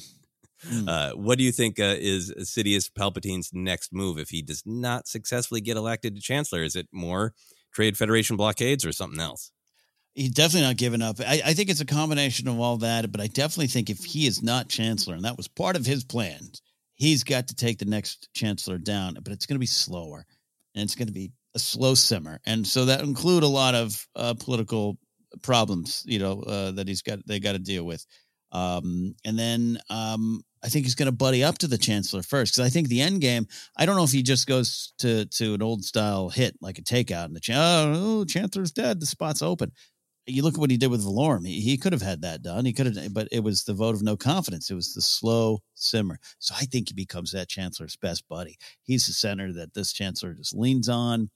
[0.88, 5.08] Uh, what do you think uh, is Sidious Palpatine's next move if he does not
[5.08, 6.64] successfully get elected to Chancellor?
[6.64, 7.34] Is it more
[7.74, 9.52] Trade Federation blockades or something else?
[10.14, 11.20] He's definitely not giving up.
[11.22, 14.28] I, I think it's a combination of all that, but I definitely think if he
[14.28, 16.62] is not chancellor, and that was part of his plans,
[17.02, 19.18] he's got to take the next chancellor down.
[19.24, 20.24] But it's going to be slower,
[20.76, 24.08] and it's going to be a slow simmer, and so that include a lot of
[24.16, 24.98] uh, political
[25.42, 28.06] problems, you know, uh, that he's got they got to deal with.
[28.54, 32.54] Um, and then um, I think he's going to buddy up to the chancellor first
[32.54, 33.48] because I think the end game.
[33.78, 36.84] I don't know if he just goes to to an old style hit like a
[36.84, 39.72] takeout and the chan- oh, chancellor's dead, the spot's open
[40.26, 41.46] you look at what he did with Valorum.
[41.48, 42.66] He, he could have had that done.
[42.66, 44.70] He could have, but it was the vote of no confidence.
[44.70, 46.20] It was the slow simmer.
[46.40, 48.58] So I think he becomes that chancellor's best buddy.
[48.84, 51.30] He's the center that this chancellor just leans on.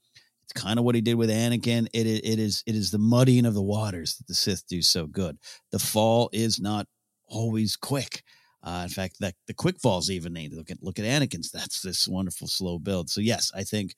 [0.44, 1.88] It's kind of what he did with Anakin.
[1.92, 4.80] It, it, it is it is the muddying of the waters that the Sith do
[4.80, 5.38] so good.
[5.72, 6.86] The fall is not
[7.26, 8.22] always quick.
[8.62, 11.50] Uh, in fact, that the quick falls even need look at look at Anakin's.
[11.50, 13.10] That's this wonderful slow build.
[13.10, 13.96] So yes, I think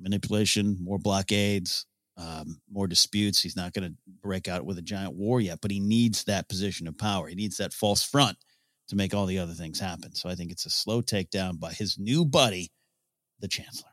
[0.00, 1.84] manipulation, more blockades,
[2.16, 3.42] um, more disputes.
[3.42, 6.48] He's not going to break out with a giant war yet, but he needs that
[6.48, 7.28] position of power.
[7.28, 8.38] He needs that false front
[8.88, 10.14] to make all the other things happen.
[10.14, 12.72] So I think it's a slow takedown by his new buddy,
[13.40, 13.90] the Chancellor.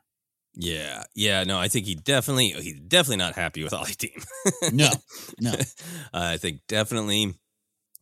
[0.55, 4.21] Yeah, yeah, no, I think he definitely he's definitely not happy with Ollie team.
[4.71, 4.89] No,
[5.39, 5.55] no.
[6.13, 7.33] I think definitely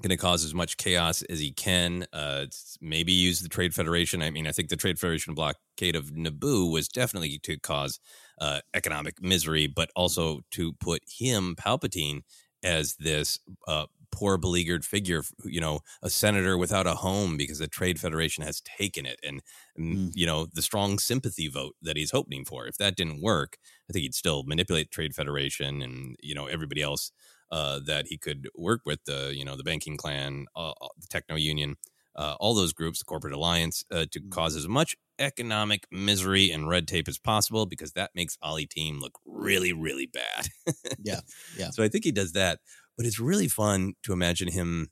[0.02, 2.06] going to cause as much chaos as he can.
[2.12, 2.48] Uh,
[2.82, 4.22] maybe use the Trade Federation.
[4.22, 8.00] I mean, I think the Trade Federation blockade of Naboo was definitely to cause
[8.40, 12.22] uh, economic misery, but also to put him, Palpatine,
[12.64, 15.24] as this uh, poor, beleaguered figure.
[15.44, 19.42] You know, a senator without a home because the Trade Federation has taken it, and,
[19.76, 22.68] and you know the strong sympathy vote that he's hoping for.
[22.68, 23.58] If that didn't work,
[23.90, 27.12] I think he'd still manipulate Trade Federation and you know everybody else
[27.52, 31.36] uh, that he could work with the you know the banking clan, uh, the techno
[31.36, 31.76] union,
[32.16, 36.68] uh, all those groups, the corporate alliance, uh, to cause as much economic misery and
[36.68, 40.48] red tape as possible because that makes Ollie team look really really bad.
[41.04, 41.22] Yeah,
[41.56, 41.70] yeah.
[41.72, 42.60] So I think he does that,
[42.98, 44.92] but it's really fun to imagine him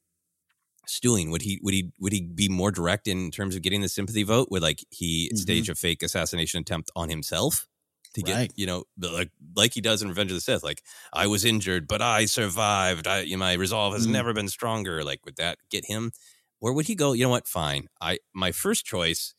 [0.88, 1.32] stewing.
[1.32, 4.24] Would he would he would he be more direct in terms of getting the sympathy
[4.24, 4.48] vote?
[4.52, 5.38] Would like he Mhm.
[5.38, 7.68] stage a fake assassination attempt on himself?
[8.16, 8.52] To get Right.
[8.56, 10.82] you know like like he does in Revenge of the Sith, like
[11.14, 13.06] I was injured but I survived.
[13.08, 14.12] I you know, my resolve has Mm.
[14.12, 15.04] never been stronger.
[15.04, 16.12] Like would that get him?
[16.60, 17.14] Or would he go?
[17.14, 17.48] You know what?
[17.48, 17.88] Fine.
[18.02, 19.36] I my first choice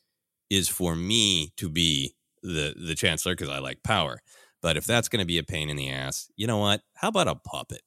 [0.51, 4.21] is for me to be the the chancellor because I like power.
[4.61, 6.83] But if that's going to be a pain in the ass, you know what?
[6.95, 7.81] How about a puppet?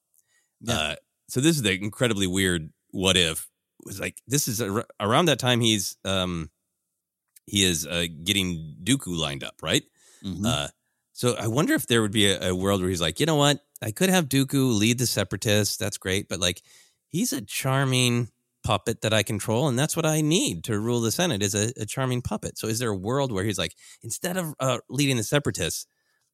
[0.69, 0.97] Uh,
[1.29, 3.49] so this is the incredibly weird what if
[3.81, 6.51] It was like this is ar- around that time he's um
[7.47, 9.83] he is uh, getting Dooku lined up, right?
[10.25, 10.45] Mhm.
[10.47, 10.69] Uh,
[11.13, 13.37] so I wonder if there would be a, a world where he's like, you know
[13.37, 13.61] what?
[13.83, 15.77] I could have Dooku lead the separatists.
[15.77, 16.63] That's great, but like
[17.09, 18.31] he's a charming
[18.65, 21.73] puppet that I control, and that's what I need to rule the Senate is a,
[21.81, 22.59] a charming puppet.
[22.59, 25.87] So is there a world where he's like, instead of uh, leading the separatists,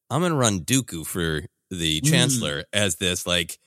[0.08, 2.10] I'm going to run Dooku for the Mm.
[2.10, 3.58] chancellor as this like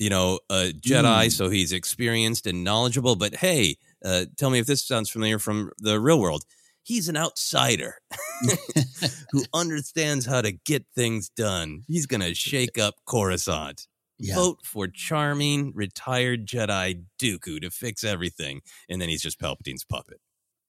[0.00, 1.32] you know a Jedi, Mm.
[1.32, 3.14] so he's experienced and knowledgeable.
[3.16, 6.42] But hey, uh, tell me if this sounds familiar from the real world.
[6.82, 7.94] He's an outsider
[9.32, 11.82] who understands how to get things done.
[11.86, 13.86] He's going to shake up Coruscant.
[14.18, 14.36] Yeah.
[14.36, 20.20] Vote for charming retired Jedi Dooku to fix everything, and then he's just Palpatine's puppet.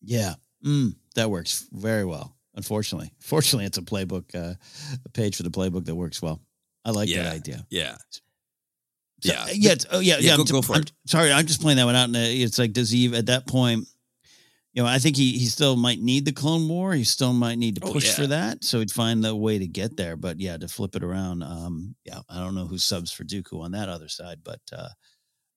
[0.01, 0.33] Yeah.
[0.65, 2.35] Mm, that works very well.
[2.55, 4.55] Unfortunately, fortunately, it's a playbook, uh,
[5.05, 6.41] a page for the playbook that works well.
[6.85, 7.23] I like yeah.
[7.23, 7.65] that idea.
[7.69, 7.97] Yeah.
[8.11, 8.21] So-
[9.33, 9.45] yeah.
[9.53, 10.35] yeah, oh yeah, Yeah, yeah.
[10.37, 10.91] go- I'm, go for I'm- it.
[11.05, 12.05] sorry, I'm just playing that one out.
[12.05, 13.87] And uh, it's like, does he at that point?
[14.75, 16.93] You know, I think he he still might need the Clone War.
[16.93, 18.15] He still might need to Oh, push yeah.
[18.15, 18.63] for that.
[18.65, 20.17] So he'd find the way to get there.
[20.17, 23.61] But yeah, to flip it around, um, yeah, I don't know who subs for Dooku
[23.61, 24.89] on that other side, but uh,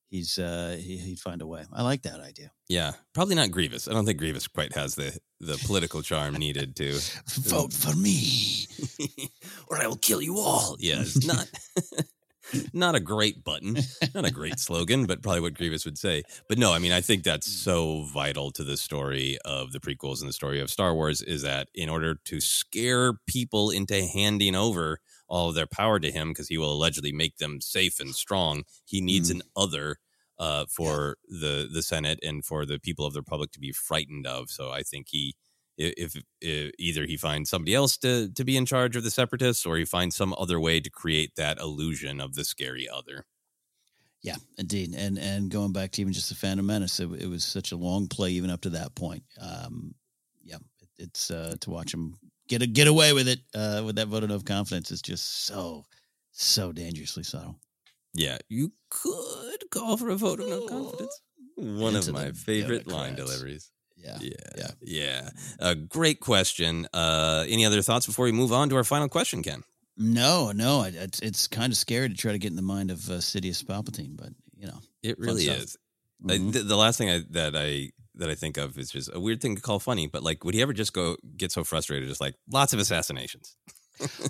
[0.09, 1.65] he's uh, he, he'd find a way.
[1.73, 2.51] I like that idea.
[2.69, 3.89] Yeah, probably not Grievous.
[3.89, 6.97] I don't think Grievous quite has the the political charm needed to
[7.41, 8.67] Vote for me.
[9.67, 10.77] or I will kill you all.
[10.79, 11.45] Yeah, it's not
[12.73, 13.77] not a great button,
[14.13, 16.23] not a great slogan, but probably what Grievous would say.
[16.47, 20.21] But no, I mean, I think that's so vital to the story of the prequels
[20.21, 24.55] and the story of Star Wars is that in order to scare people into handing
[24.55, 28.15] over all of their power to him, because he will allegedly make them safe and
[28.15, 29.97] strong, he needs an other
[30.39, 34.25] uh, for the the Senate and for the people of the Republic to be frightened
[34.25, 34.49] of.
[34.49, 35.35] So I think he,
[35.79, 39.65] if, if either he finds somebody else to to be in charge of the Separatists,
[39.65, 43.25] or he finds some other way to create that illusion of the scary other.
[44.21, 44.93] Yeah, indeed.
[44.95, 47.77] And and going back to even just the Phantom Menace, it, it was such a
[47.77, 49.23] long play even up to that point.
[49.41, 49.95] Um,
[50.43, 52.15] yeah, it, it's uh, to watch him
[52.49, 55.45] get a, get away with it uh, with that vote of no confidence is just
[55.45, 55.85] so
[56.31, 57.59] so dangerously subtle.
[58.13, 61.21] Yeah, you could call for a vote of no confidence.
[61.55, 63.71] One Into of my the favorite line deliveries.
[64.01, 64.71] Yeah, yeah, yeah.
[64.81, 65.29] yeah.
[65.59, 66.87] A great question.
[66.93, 69.63] Uh, any other thoughts before we move on to our final question, Ken?
[69.97, 73.09] No, no, it's it's kind of scary to try to get in the mind of
[73.09, 75.77] uh, Sidious Palpatine, but you know, It really is.
[76.27, 79.19] I- the, the last thing I, that I that I think of is just a
[79.19, 82.07] weird thing to call funny, but like, would he ever just go get so frustrated,
[82.09, 83.55] just like lots of assassinations?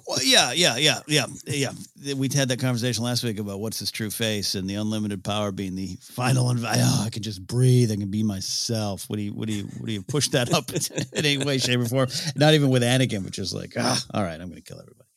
[0.07, 1.71] Well, yeah, yeah, yeah, yeah, yeah.
[2.15, 5.51] We had that conversation last week about what's his true face and the unlimited power
[5.51, 6.49] being the final.
[6.49, 7.91] And oh, I can just breathe.
[7.91, 9.09] I can be myself.
[9.09, 9.29] Would he?
[9.29, 9.65] Would he?
[9.79, 10.81] Would he push that up in
[11.13, 12.09] any way, shape, or form?
[12.35, 15.08] Not even with Anakin, which is like, ah, all right, I'm going to kill everybody.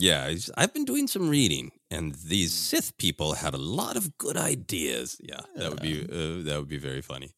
[0.00, 4.34] Yeah, I've been doing some reading, and these Sith people had a lot of good
[4.34, 5.20] ideas.
[5.20, 7.32] Yeah, that would be uh, that would be very funny.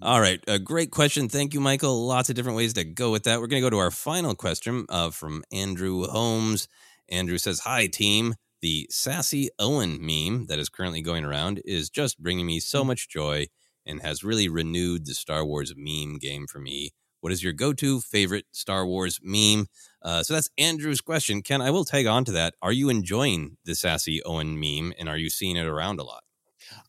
[0.00, 1.28] All right, a great question.
[1.28, 2.06] Thank you, Michael.
[2.06, 3.40] Lots of different ways to go with that.
[3.40, 6.66] We're going to go to our final question uh, from Andrew Holmes.
[7.10, 8.36] Andrew says, "Hi, team.
[8.62, 13.10] The sassy Owen meme that is currently going around is just bringing me so much
[13.10, 13.48] joy
[13.84, 16.92] and has really renewed the Star Wars meme game for me.
[17.20, 19.66] What is your go-to favorite Star Wars meme?"
[20.02, 21.42] Uh, so that's Andrew's question.
[21.42, 22.54] Ken, I will tag on to that.
[22.62, 26.22] Are you enjoying the sassy Owen meme and are you seeing it around a lot?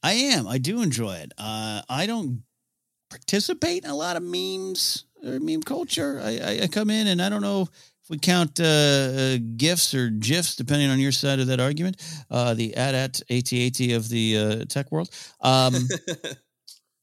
[0.03, 0.47] I am.
[0.47, 1.33] I do enjoy it.
[1.37, 2.43] Uh, I don't
[3.09, 6.21] participate in a lot of memes or meme culture.
[6.23, 9.93] I, I, I come in and I don't know if we count uh, uh, gifs
[9.93, 11.97] or gifs, depending on your side of that argument.
[12.29, 15.09] Uh, the AT-AT, AT-AT of the uh, tech world.
[15.41, 15.73] Um,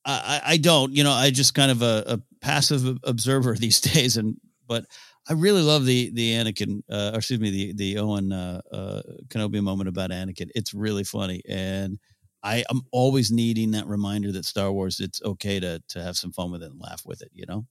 [0.05, 0.95] I, I I don't.
[0.95, 4.37] You know, I just kind of a, a passive observer these days, and
[4.67, 4.85] but
[5.29, 9.03] I really love the the Anakin, uh, or excuse me, the the Owen uh, uh,
[9.29, 10.51] Kenobi moment about Anakin.
[10.55, 11.99] It's really funny, and
[12.43, 16.33] I am always needing that reminder that Star Wars, it's okay to to have some
[16.33, 17.31] fun with it and laugh with it.
[17.35, 17.66] You know.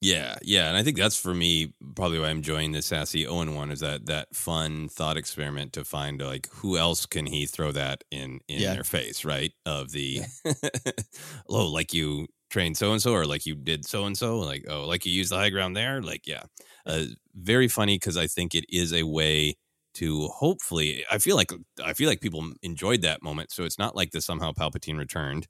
[0.00, 3.54] Yeah, yeah, and I think that's for me probably why I'm enjoying the sassy Owen
[3.54, 7.72] one is that that fun thought experiment to find like who else can he throw
[7.72, 8.70] that in in Yeah.
[8.70, 9.52] their face, right?
[9.64, 10.22] Of the
[11.48, 14.66] oh, like you trained so and so, or like you did so and so, like
[14.68, 16.42] oh, like you used the high ground there, like yeah,
[16.86, 17.04] uh,
[17.34, 19.56] very funny because I think it is a way
[19.94, 21.04] to hopefully.
[21.10, 24.20] I feel like I feel like people enjoyed that moment, so it's not like the
[24.20, 25.46] somehow Palpatine returned,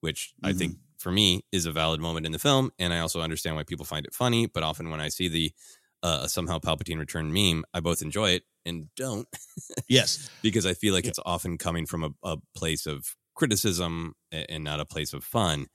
[0.00, 3.20] which I think for me is a valid moment in the film, and I also
[3.20, 4.46] understand why people find it funny.
[4.46, 5.52] But often when I see the
[6.02, 9.28] uh, somehow Palpatine returned meme, I both enjoy it and don't.
[9.88, 10.30] Yes.
[10.42, 14.80] because I feel like it's often coming from a, a place of criticism and not
[14.80, 15.66] a place of fun.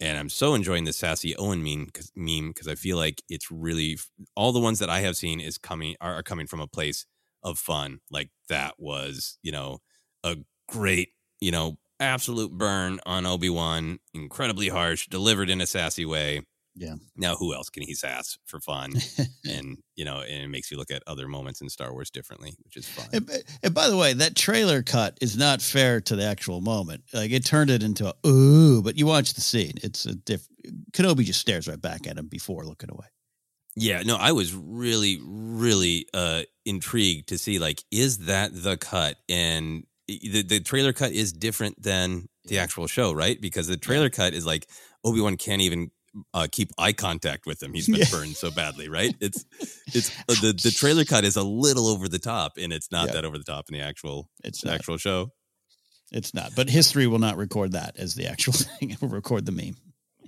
[0.00, 3.50] And I'm so enjoying the sassy Owen meme because meme because I feel like it's
[3.50, 3.98] really
[4.36, 7.06] all the ones that I have seen is coming are, are coming from a place
[7.42, 8.00] of fun.
[8.10, 9.78] Like that was you know
[10.24, 10.36] a
[10.68, 16.42] great you know absolute burn on Obi Wan, incredibly harsh, delivered in a sassy way.
[16.76, 16.94] Yeah.
[17.16, 18.94] Now, who else can he sass for fun?
[19.48, 22.56] and you know, and it makes you look at other moments in Star Wars differently,
[22.64, 23.06] which is fun.
[23.12, 23.30] And,
[23.62, 27.04] and by the way, that trailer cut is not fair to the actual moment.
[27.12, 29.74] Like it turned it into a ooh, but you watch the scene.
[29.82, 30.46] It's a diff.
[30.92, 33.06] Kenobi just stares right back at him before looking away.
[33.76, 39.16] Yeah, no, I was really, really uh intrigued to see like, is that the cut?
[39.28, 43.40] And the the trailer cut is different than the actual show, right?
[43.40, 44.66] Because the trailer cut is like
[45.04, 45.90] Obi Wan can't even
[46.32, 47.72] uh, keep eye contact with him.
[47.74, 48.10] He's been Yeah.
[48.10, 49.14] burned so badly, right?
[49.20, 49.44] It's
[49.94, 53.08] it's uh, the the trailer cut is a little over the top, and it's not
[53.08, 53.14] Yeah.
[53.14, 55.30] that over the top in the actual It's the actual show.
[56.12, 58.90] It's not, but history will not record that as the actual thing.
[58.90, 59.76] It will record the meme.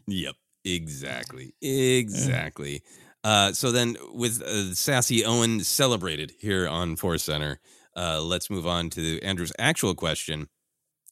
[0.06, 0.34] Yep.
[0.64, 1.54] Exactly.
[1.62, 2.82] Exactly.
[3.22, 7.60] Uh, so then, with uh, sassy Owen celebrated here on Force Center,
[7.96, 10.48] uh, let's move on to Andrew's actual question.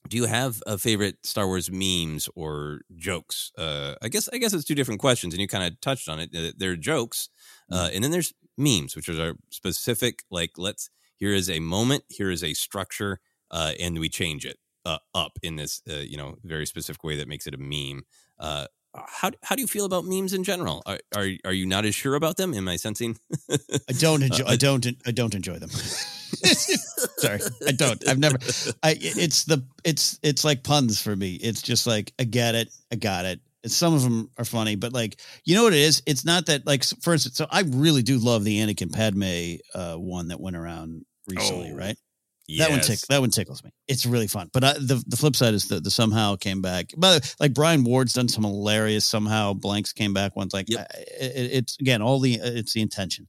[0.09, 3.51] Do you have a favorite Star Wars memes or jokes?
[3.57, 6.21] Uh, I guess I guess it's two different questions, and you kind of touched on
[6.21, 6.31] it.
[6.37, 7.31] Uh, There are jokes,
[7.73, 10.23] uh, and then there's memes, which are specific.
[10.31, 14.59] Like, let's here is a moment, here is a structure, uh, and we change it
[14.85, 18.03] uh, up in this uh, you know very specific way that makes it a meme.
[18.39, 20.83] Uh, how how do you feel about memes in general?
[20.85, 22.53] Are are, are you not as sure about them?
[22.53, 23.17] Am I sensing?
[23.51, 24.45] I don't enjoy.
[24.45, 24.87] Uh, I don't.
[25.07, 25.71] I don't enjoy them.
[27.19, 28.07] Sorry, I don't.
[28.09, 28.37] I've never.
[28.83, 28.97] I.
[29.01, 29.65] It's the.
[29.85, 30.19] It's.
[30.23, 31.35] It's like puns for me.
[31.35, 32.69] It's just like I get it.
[32.93, 33.41] I got it.
[33.63, 36.03] And some of them are funny, but like you know what it is.
[36.07, 37.37] It's not that like for instance.
[37.37, 41.77] So I really do love the Anakin Padme uh, one that went around recently, Oh,
[41.77, 41.97] right?
[42.59, 43.71] That one tick, that one tickles me.
[43.89, 44.51] It's really fun.
[44.53, 46.91] But I, the the flip side is the the somehow came back.
[46.95, 50.53] But like Brian Ward's done some hilarious somehow blanks came back once.
[50.53, 50.83] Like I-
[51.19, 53.29] it, it's again all the it's the intention.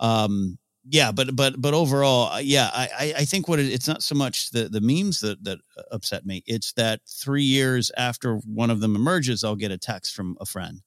[0.00, 0.58] Um,
[0.88, 4.14] yeah, but but but overall, uh, yeah, I I, think what it, it's not so
[4.14, 5.58] much the the memes that that
[5.90, 6.42] upset me.
[6.46, 10.46] It's that three years after one of them emerges, I'll get a text from a
[10.46, 10.82] friend.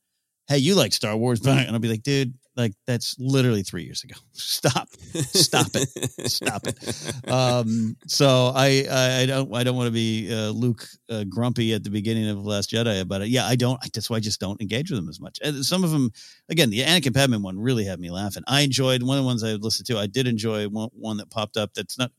[0.47, 1.41] Hey, you like Star Wars?
[1.47, 4.16] And I'll be like, dude, like that's literally three years ago.
[4.34, 7.30] Stop, stop it, stop it.
[7.32, 11.74] Um, so I, I, I don't, I don't want to be uh, Luke uh, grumpy
[11.74, 13.30] at the beginning of Last Jedi about it.
[13.30, 13.80] Yeah, I don't.
[13.93, 15.39] That's why I just don't engage with them as much.
[15.41, 16.12] And some of them,
[16.49, 18.43] again, the Anakin Padme one really had me laughing.
[18.47, 19.97] I enjoyed one of the ones I listened to.
[19.97, 21.74] I did enjoy one, one that popped up.
[21.74, 22.12] That's not,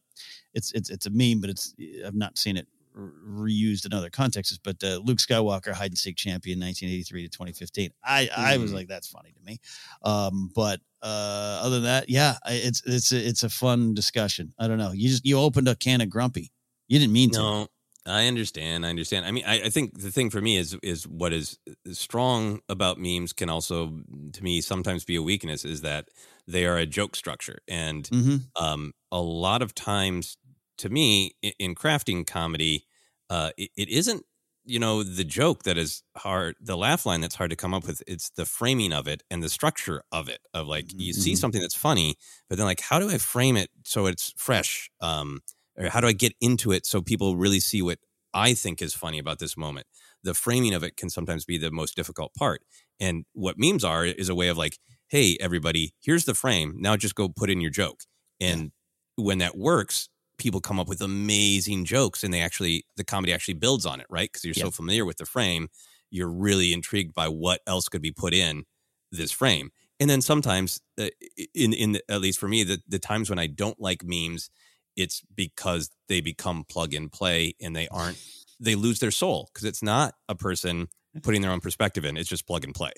[0.55, 1.75] it's, it's, it's a meme, but it's,
[2.07, 2.67] I've not seen it
[3.01, 4.59] reused in other contexts.
[4.63, 7.91] But uh, Luke Skywalker hide and seek champion, 1983 to 2015.
[8.05, 8.75] I, I was Mm.
[8.75, 9.59] like, that's funny to me.
[10.03, 14.53] Um, but uh, other than that, yeah, it's it's a, it's a fun discussion.
[14.59, 14.93] I don't know.
[14.93, 16.53] You just you opened a can of grumpy.
[16.89, 17.39] You didn't mean to.
[17.39, 17.69] No,
[18.07, 18.85] I understand.
[18.87, 19.27] I understand.
[19.27, 21.59] I mean, I, I think the thing for me is is what is
[21.93, 24.01] strong about memes can also,
[24.33, 25.65] to me, sometimes be a weakness.
[25.65, 26.09] Is that
[26.47, 28.47] they are a joke structure, and Mhm.
[28.57, 30.37] um, a lot of times,
[30.79, 32.87] to me, in crafting comedy,
[33.31, 34.25] uh, it, it isn't
[34.67, 37.87] you know the joke that is hard the laugh line that's hard to come up
[37.87, 41.33] with it's the framing of it and the structure of it of like you see
[41.33, 41.39] Mhm.
[41.39, 42.17] something that's funny
[42.49, 45.41] but then like how do i frame it so it's fresh um
[45.79, 47.99] or how do i get into it so people really see what
[48.35, 49.87] i think is funny about this moment
[50.23, 52.63] the framing of it can sometimes be the most difficult part
[53.01, 54.79] and what memes are is a way of like
[55.09, 58.01] hey everybody here's the frame now just go put in your joke
[58.41, 58.73] and
[59.17, 60.09] when that works
[60.41, 64.07] people come up with amazing jokes and they actually the comedy actually builds on it
[64.11, 64.31] right?
[64.31, 65.69] Because you're so familiar with the frame
[66.11, 68.65] you're really intrigued by what else could be put in
[69.13, 69.71] this frame.
[70.01, 71.09] And then sometimes uh,
[71.55, 74.51] in in the, at least for me the, the times when i don't like memes
[74.97, 78.19] it's because they become plug and play and they aren't
[78.61, 80.89] they lose their soul because it's not a person
[81.23, 82.93] putting their own perspective in it's just plug and play.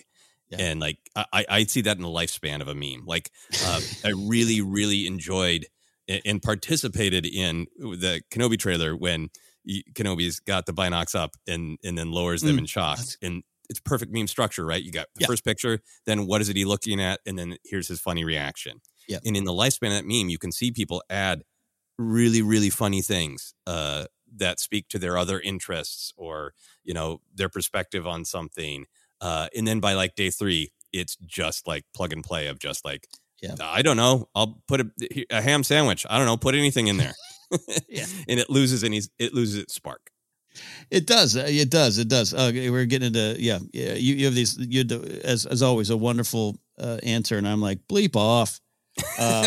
[0.59, 3.05] And like I, I see that in the lifespan of a meme.
[3.07, 3.31] Like
[3.65, 5.67] uh, I really, really enjoyed
[6.09, 9.31] and participated in the Kenobi trailer when
[9.95, 12.99] Kenobi's got the binocs up and and then lowers them Mm, in shock.
[13.23, 14.83] And it's perfect meme structure, right?
[14.83, 15.27] You got the Yeah.
[15.27, 18.81] first picture, then what is it he looking at, and then here's his funny reaction.
[19.09, 19.19] Yeah.
[19.25, 21.43] And in the lifespan of that meme, you can see people add
[21.99, 27.49] really, really funny things uh, that speak to their other interests or you know their
[27.49, 28.87] perspective on something.
[29.21, 32.85] Uh, and then by like day three, it's just like plug and play of just
[32.85, 33.07] like,
[33.43, 33.57] Yeah.
[33.61, 34.91] I don't know, I'll put a,
[35.31, 36.07] a ham sandwich.
[36.09, 37.13] I don't know, put anything in there.
[37.89, 38.07] Yeah.
[38.29, 40.11] and it loses any, it loses its spark.
[40.91, 41.37] It does.
[41.37, 41.99] uh, It does.
[41.99, 42.33] It does.
[42.33, 43.59] Uh, we're getting into yeah.
[43.73, 43.95] Yeah.
[43.95, 44.57] You, you have these.
[44.59, 48.61] You the- as as always a wonderful uh, answer, and I'm like bleep off.
[49.19, 49.47] Um,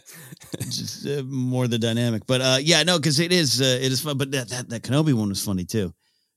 [0.60, 4.00] just uh, more the dynamic, but uh, yeah, no, because it is uh, it is
[4.00, 4.16] fun.
[4.18, 5.92] But that, that that Kenobi one was funny too,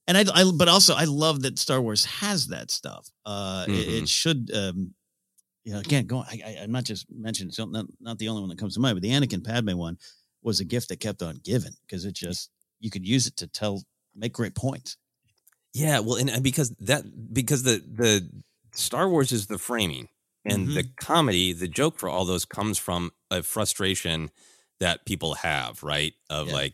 [0.08, 3.08] and I, I but also I love that Star Wars has that stuff.
[3.26, 4.50] Uh, it, it should.
[4.54, 4.94] Um,
[5.64, 6.26] you know, again, going.
[6.30, 7.50] I, I, I'm not just mentioning.
[7.50, 9.98] It's not not the only one that comes to mind, but the Anakin Padme one
[10.42, 12.50] was a gift that kept on giving because it just
[12.80, 13.84] you could use it to tell
[14.16, 14.98] make great points.
[15.74, 17.04] Yeah, well, and, and because that
[17.34, 18.30] because the the
[18.74, 20.10] Star Wars is the framing,
[20.46, 20.94] and the mm-hmm.
[20.98, 24.32] comedy, the joke for all those comes from a frustration
[24.80, 26.14] that people have, right?
[26.30, 26.54] Of Yeah.
[26.54, 26.74] like,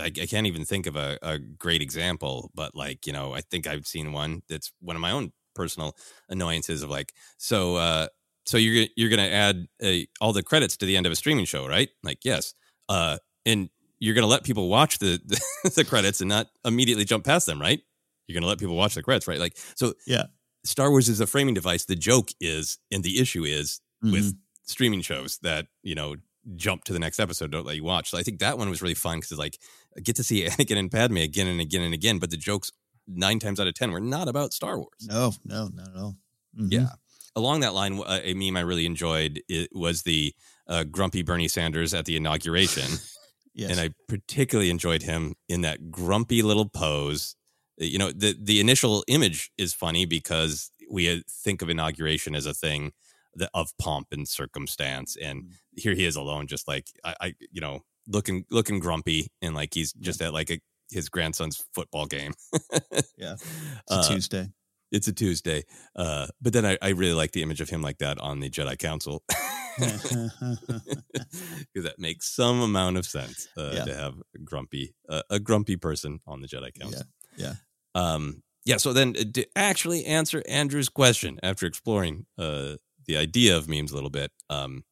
[0.00, 3.66] I can't even think of a, a great example, but like, you know, I think
[3.66, 5.32] I've seen one that's one of my own
[5.62, 5.90] personal
[6.28, 8.06] annoyances of like, so, uh,
[8.46, 11.16] so you're gonna- you're gonna add uh, all the credits to the end of a
[11.16, 11.90] streaming show, right?
[12.02, 12.54] Like, yes,
[12.88, 15.38] uh, and you're gonna let people watch the the,
[15.76, 17.80] the credits and not immediately jump past them, right?
[18.26, 19.38] You're gonna let people watch the credits, right?
[19.46, 20.24] Like, so Yeah.
[20.64, 21.84] Star Wars is a framing device.
[21.86, 24.38] The joke is, and the issue is with Mm-hmm.
[24.66, 26.16] streaming shows that you know
[26.56, 28.10] jump to the next episode, don't let you watch.
[28.10, 29.58] So I think that one was really fun because like
[29.96, 32.70] I get to see Anakin and Padme again and again and again, but the jokes
[33.06, 35.06] nine times out of ten were not about Star Wars.
[35.06, 36.16] No, no, not at all.
[36.58, 36.72] Mhm.
[36.72, 36.88] Yeah.
[37.36, 40.34] Along that line, uh, a meme I really enjoyed it was the
[40.66, 42.84] uh, grumpy Bernie Sanders at the inauguration.
[43.52, 43.72] Yes.
[43.72, 47.34] And I particularly enjoyed him in that grumpy little pose.
[47.80, 52.36] Uh, You know, the the initial image is funny because we uh, think of inauguration
[52.36, 52.92] as a thing
[53.34, 55.50] that, of pomp and circumstance, and Mm.
[55.76, 59.74] here he is alone, just like I, I you know, looking looking grumpy and like
[59.74, 60.60] he's just at like a,
[60.90, 62.32] his grandson's football game.
[63.16, 63.34] Yeah.
[63.90, 64.48] It's a Tuesday.
[64.90, 65.64] It's a Tuesday.
[65.94, 68.48] Uh, but then I, I really like the image of him like that on the
[68.48, 69.22] Jedi Council.
[69.78, 73.84] Because that makes some amount of sense uh, Yeah.
[73.84, 77.04] to have a grumpy, uh, a grumpy person on the Jedi Council.
[77.36, 77.54] Yeah.
[77.94, 78.78] Um, yeah.
[78.78, 82.76] So then, uh, to actually answer Andrew's question after exploring uh,
[83.06, 84.84] the idea of memes a little bit, um,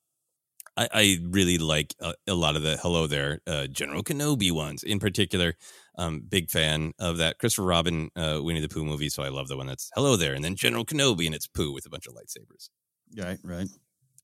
[0.77, 4.85] I, I really like a, a lot of the "Hello There" uh, General Kenobi ones.
[4.85, 5.57] In particular,
[5.99, 9.09] um, big fan of that Christopher Robin uh, Winnie the Pooh movie.
[9.09, 11.73] So I love the one that's "Hello There" and then General Kenobi and it's Pooh
[11.73, 12.71] with a bunch of lightsabers.
[13.17, 13.69] Right, right.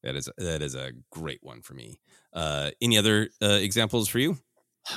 [0.03, 1.99] That is that is a great one for me.
[2.33, 4.39] Uh, any other uh, examples for you?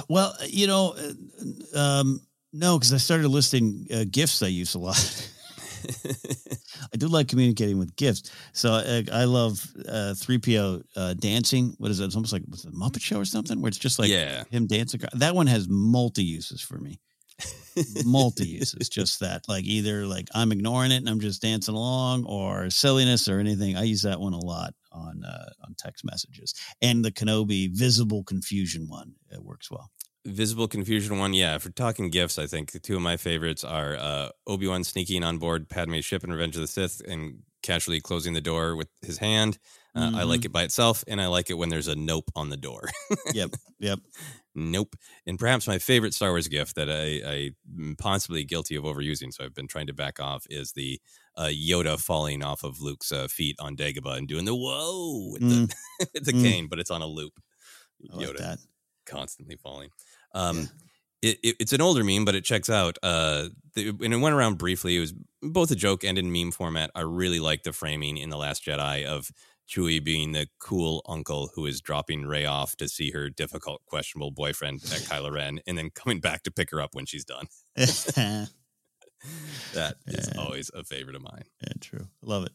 [0.09, 0.95] Well, you know,
[1.75, 2.21] uh, um,
[2.53, 5.32] no, because I started listing uh, gifts I use a lot.
[6.93, 8.32] I do like communicating with gifts.
[8.53, 11.75] So uh, I love uh, 3PO uh, dancing.
[11.78, 12.05] What is it?
[12.05, 14.43] It's almost like it, Muppet Show or something, where it's just like Yeah.
[14.49, 15.01] him dancing.
[15.13, 16.99] That one has multi uses for me.
[18.05, 19.47] multi uses, just that.
[19.47, 23.75] Like either like I'm ignoring it and I'm just dancing along, or silliness or anything.
[23.78, 26.53] I use that one a lot on uh, on text messages.
[26.82, 29.91] And the Kenobi visible confusion one it works well.
[30.28, 31.57] Visible confusion one, yeah.
[31.57, 35.23] For talking gifts, I think the two of my favorites are uh, Obi Wan sneaking
[35.23, 38.89] on board Padme's ship in Revenge of the Sith and casually closing the door with
[39.01, 39.57] his hand.
[39.95, 40.45] Uh, I like Mhm.
[40.45, 42.89] it by itself, and I like it when there's a nope on the door.
[43.34, 43.99] Yep, yep.
[44.55, 44.95] nope.
[45.25, 49.43] And perhaps my favorite Star Wars gift that I, I'm possibly guilty of overusing, so
[49.45, 50.99] I've been trying to back off, is the
[51.38, 55.41] uh, Yoda falling off of Luke's uh, feet on Dagobah and doing the whoa with
[55.41, 55.75] the,
[56.13, 56.43] with the Mm.
[56.43, 57.39] cane, but it's on a loop.
[58.13, 58.59] I like that.
[59.05, 59.89] constantly falling.
[60.34, 60.69] Um,
[61.21, 62.97] it, it, it's an older meme, but it checks out.
[63.01, 64.97] Uh, the, and it went around briefly.
[64.97, 66.91] It was both a joke and in meme format.
[66.95, 69.32] I really like the framing in The Last Jedi of
[69.67, 74.32] Chewie being the cool uncle who is dropping Rey off to see her difficult, questionable
[74.32, 77.47] boyfriend at Kylo Ren, and then coming back to pick her up when she's done.
[79.73, 81.43] That is always a favorite of mine.
[81.61, 82.07] Yeah, true.
[82.21, 82.51] Love it.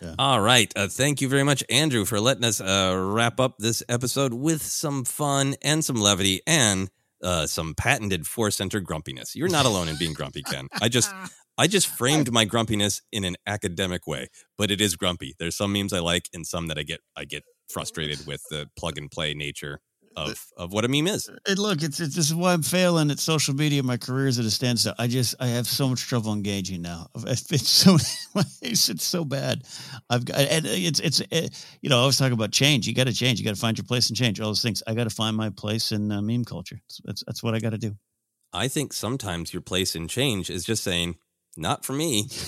[0.00, 0.14] Yeah.
[0.18, 0.72] All right.
[0.76, 4.62] Uh, thank you very much, Andrew, for letting us uh, wrap up this episode with
[4.62, 6.88] some fun and some levity and
[7.22, 9.34] uh, some patented Force Center grumpiness.
[9.34, 10.68] You're not alone in being grumpy, Ken.
[10.82, 11.12] I just.
[11.60, 15.34] I just framed my grumpiness in an academic way, but it is grumpy.
[15.40, 18.70] There's some memes I like and some that I get I get frustrated with the
[18.78, 19.80] plug and play nature
[20.16, 21.30] of of what a meme is.
[21.46, 23.82] And look, it's, it's this is why I'm failing at social media.
[23.82, 24.94] My career is at a standstill.
[24.98, 27.08] I just I have so much trouble engaging now.
[27.50, 27.96] It's so
[28.62, 29.62] it's, so bad.
[30.10, 32.86] I've got and it's it's it, you know I was talking about change.
[32.86, 33.38] You got to change.
[33.38, 34.82] You got to find your place and change all those things.
[34.86, 36.80] I got to find my place in uh, meme culture.
[36.88, 37.96] That's that's, that's what I got to do.
[38.52, 41.16] I think sometimes your place in change is just saying,
[41.56, 42.28] "Not for me.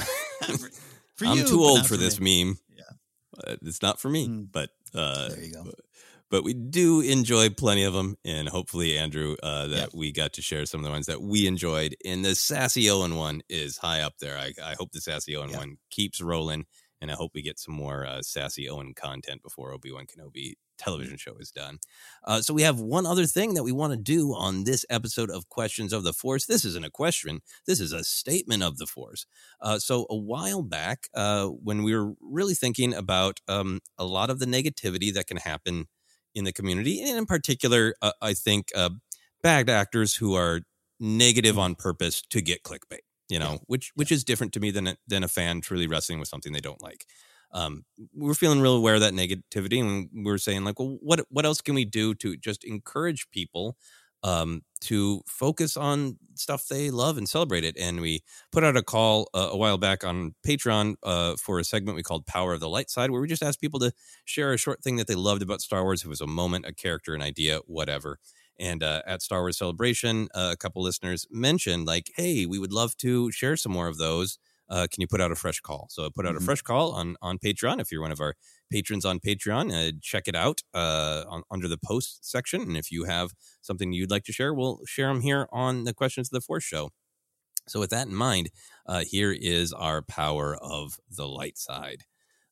[1.17, 2.59] For I'm you, too old for for this me." meme.
[2.75, 5.65] Yeah, it's not for me." But uh, there you go.
[5.65, 5.75] But
[6.45, 10.65] we do enjoy plenty of them, and hopefully, Andrew, uh, that we got to share
[10.65, 11.97] some of the ones that we enjoyed.
[12.05, 14.39] And the Sassy Owen one is high up there.
[14.39, 16.67] I, I hope the Sassy Owen one keeps rolling,
[17.01, 20.55] and I hope we get some more uh, Sassy Owen content before Obi Wan Kenobi
[20.79, 21.79] television show is done.
[22.25, 25.31] Uh, so we have one other thing that we want to do on this episode
[25.31, 26.47] of Questions of the Force.
[26.47, 27.41] This isn't a question.
[27.67, 29.27] This is a statement of the Force.
[29.61, 34.31] Uh, so a while back, uh, when we were really thinking about um, a lot
[34.31, 35.87] of the negativity that can happen
[36.35, 38.91] in the community, and in particular, uh, I think uh,
[39.43, 40.61] bad actors who are
[40.99, 43.01] negative on purpose to get clickbait.
[43.29, 46.19] You know, which which is different to me than a, than a fan truly wrestling
[46.19, 47.05] with something they don't like.
[47.53, 51.45] Um, we're feeling real aware of that negativity, and we're saying like, well, what what
[51.45, 53.77] else can we do to just encourage people
[54.23, 57.77] um, to focus on stuff they love and celebrate it?
[57.79, 61.65] And we put out a call uh, a while back on Patreon uh, for a
[61.65, 63.93] segment we called "Power of the Light Side," where we just asked people to
[64.25, 66.05] share a short thing that they loved about Star Wars.
[66.05, 68.19] It was a moment, a character, an idea, whatever.
[68.59, 72.73] And uh, at Star Wars Celebration, uh, a couple listeners mentioned like, "Hey, we would
[72.73, 74.39] love to share some more of those."
[74.71, 75.89] Uh, can you put out a fresh call?
[75.91, 77.81] So I put out a fresh call on on Patreon.
[77.81, 78.35] If you're one of our
[78.71, 82.63] patrons on Patreon, uh, check it out uh, on, under the post section.
[82.63, 85.93] And if you have something you'd like to share, we'll share them here on the
[85.93, 86.91] Questions of the Force show.
[87.69, 88.51] So with that in mind,
[88.87, 92.05] uh, here is our power of the light side.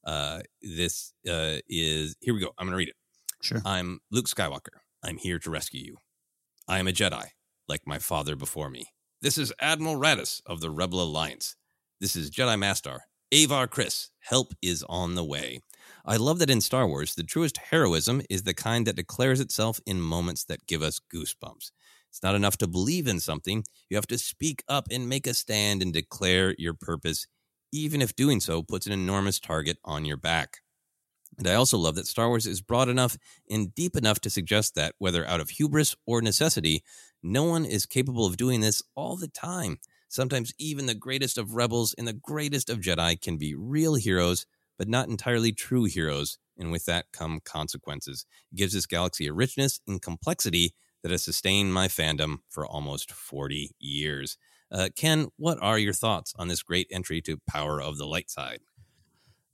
[0.04, 2.50] Uh, this uh, is here we go.
[2.58, 2.96] I'm going to read it.
[3.42, 3.62] Sure.
[3.64, 4.80] I'm Luke Skywalker.
[5.02, 5.96] I'm here to rescue you.
[6.66, 7.26] I am a Jedi,
[7.68, 8.86] like my father before me.
[9.20, 11.56] This is Admiral Raddus of the Rebel Alliance.
[12.00, 13.00] This is Jedi Master
[13.34, 14.10] Avar Kriss.
[14.20, 15.62] Help is on the way.
[16.06, 19.80] I love that in Star Wars, the truest heroism is the kind that declares itself
[19.84, 21.72] in moments that give us goosebumps.
[22.08, 23.64] It's not enough to believe in something.
[23.90, 27.26] You have to speak up and make a stand and declare your purpose,
[27.72, 30.58] even if doing so puts an enormous target on your back.
[31.36, 33.18] And I also love that Star Wars is broad enough
[33.50, 36.84] and deep enough to suggest that, whether out of hubris or necessity,
[37.24, 39.78] no one is capable of doing this all the time.
[40.08, 44.46] Sometimes even the greatest of rebels and the greatest of Jedi can be real heroes,
[44.78, 46.38] but not entirely true heroes.
[46.56, 48.26] And with that come consequences.
[48.50, 53.12] It gives this galaxy a richness and complexity that has sustained my fandom for almost
[53.12, 54.36] 40 years.
[54.70, 58.30] Uh, Ken, what are your thoughts on this great entry to Power of the Light
[58.30, 58.60] Side?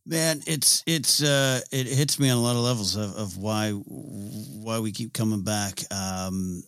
[0.06, 3.70] Man, it's it's uh, it hits me on a lot of levels of, of why
[3.70, 5.80] why we keep coming back.
[5.90, 6.62] Um,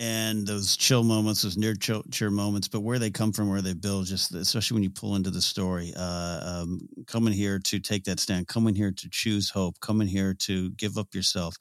[0.00, 3.74] and those chill moments, those near chill, moments, but where they come from, where they
[3.74, 8.04] build, just especially when you pull into the story, uh, um, coming here to take
[8.04, 11.54] that stand, coming here to choose hope, coming here to give up yourself.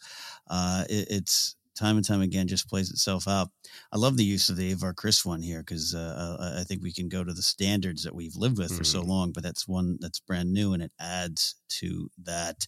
[0.49, 3.49] Uh, it, it's time and time again just plays itself out.
[3.91, 6.81] I love the use of the Avar Kriss one here because uh, uh, I think
[6.81, 8.77] we can go to the standards that we've lived with mm-hmm.
[8.77, 9.09] for so mm-hmm.
[9.09, 12.65] long, but that's one that's brand new and it adds to that.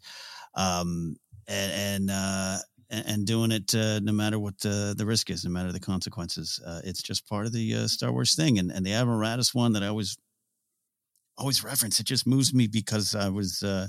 [0.54, 1.16] Um,
[1.48, 2.58] and, and uh,
[2.92, 6.60] and, doing it uh, no matter what the, the risk is, no matter the consequences.
[6.66, 8.60] Uh, it's just part of the uh, Star Wars thing.
[8.60, 10.18] And, and the Admiral Raddus one that I always
[11.38, 13.88] always reference, it just moves me because I was uh,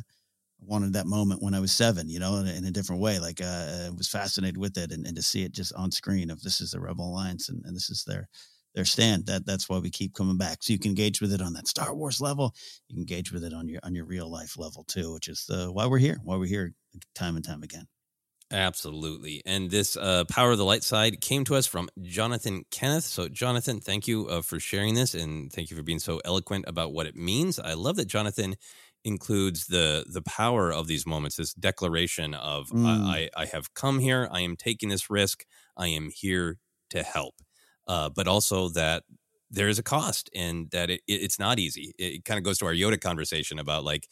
[0.61, 3.18] wanted that moment when I was seven, you know, in, in a different way.
[3.18, 6.40] Like I was fascinated with it, and, and to see it just on screen of
[6.42, 8.28] this is the Rebel Alliance and, and this is their
[8.74, 9.26] their stand.
[9.26, 10.62] That that's why we keep coming back.
[10.62, 12.55] So you can engage with it on that Star Wars level.
[12.88, 15.46] You can engage with it on your on your real life level too, which is
[15.48, 16.18] why we're here.
[16.22, 16.72] Why we're here
[17.14, 17.86] time and time again.
[18.53, 19.42] Absolutely.
[19.46, 23.05] And this uh, Power of the Light side came to us from Jonathan Kenneth.
[23.05, 26.66] So, Jonathan, thank you uh, for sharing this and thank you for being so eloquent
[26.68, 27.59] about what it means.
[27.59, 28.57] I love that Jonathan
[29.05, 32.86] includes the the power of these moments, this declaration of mm.
[32.86, 35.44] I, I have come here, I am taking this risk,
[35.76, 36.59] I am here
[36.90, 37.34] to help.
[37.88, 39.03] Uh, but also that
[39.50, 41.92] there is a cost and that it, it, it's not easy.
[41.98, 44.09] It, it kind of goes to our Yoda conversation about like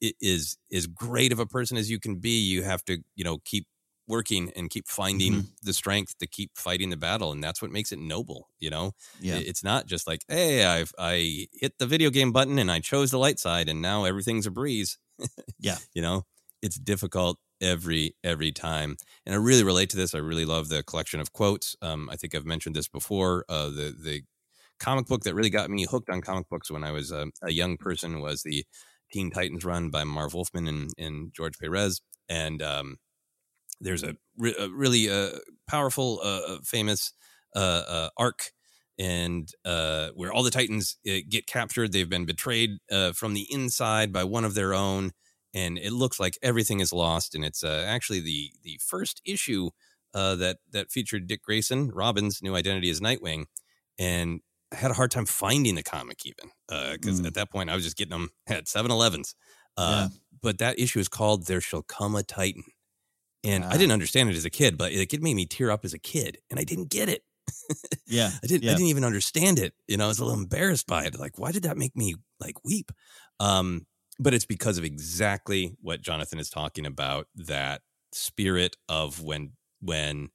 [0.00, 3.38] is as great of a person as you can be you have to you know
[3.44, 3.66] keep
[4.06, 5.48] working and keep finding mm-hmm.
[5.62, 8.92] the strength to keep fighting the battle and that's what makes it noble you know
[9.20, 9.36] yeah.
[9.36, 13.10] it's not just like hey i've i hit the video game button and i chose
[13.10, 14.98] the light side and now everything's a breeze
[15.58, 16.22] yeah you know
[16.60, 20.82] it's difficult every every time and i really relate to this i really love the
[20.82, 24.22] collection of quotes um, i think i've mentioned this before uh, the the
[24.80, 27.52] comic book that really got me hooked on comic books when i was a, a
[27.52, 28.64] young person was the
[29.14, 32.00] Teen Titans run by Marv Wolfman and, and George Perez.
[32.28, 32.96] And um,
[33.80, 35.38] there's a, re- a really uh,
[35.68, 37.12] powerful, uh, uh famous
[37.54, 38.50] uh, uh, arc
[38.98, 41.92] and uh, where all the Titans get captured.
[41.92, 42.78] They've been betrayed
[43.14, 45.12] from the inside by one of their own,
[45.52, 47.34] and it looks like everything is lost.
[47.34, 49.70] And it's actually the the first issue
[50.12, 53.46] that that featured Dick Grayson, Robin's new identity as Nightwing,
[53.98, 54.42] and
[54.74, 57.26] I had a hard time finding the comic even because uh, mm.
[57.26, 59.34] at that point I was just getting them at 7-Elevens.
[59.76, 60.18] Uh, yeah.
[60.42, 62.64] But that issue is called "There Shall Come a Titan,"
[63.42, 65.84] and I didn't understand it as a kid, but it, it made me tear up
[65.84, 67.22] as a kid, and I didn't get it.
[68.06, 68.64] yeah, I didn't.
[68.64, 68.72] Yeah.
[68.72, 69.72] I didn't even understand it.
[69.88, 71.18] You know, I was a little embarrassed by it.
[71.18, 72.92] Like, why did that make me like weep?
[73.40, 73.86] Um,
[74.18, 77.26] but it's because of exactly what Jonathan is talking about.
[77.34, 77.80] That
[78.12, 80.28] spirit of when when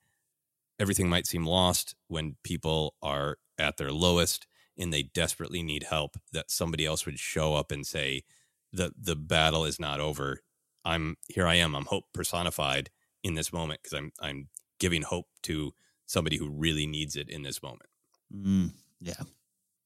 [0.80, 4.48] everything might seem lost, when people are at their lowest
[4.78, 8.24] and they desperately need help that somebody else would show up and say
[8.72, 10.42] the the battle is not over
[10.86, 12.90] i'm here i am i'm hope personified
[13.24, 14.48] in this moment because i'm i'm
[14.80, 15.72] giving hope to
[16.06, 17.90] somebody who really needs it in this moment
[18.34, 19.14] mm, yeah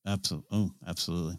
[0.05, 1.37] absolutely oh absolutely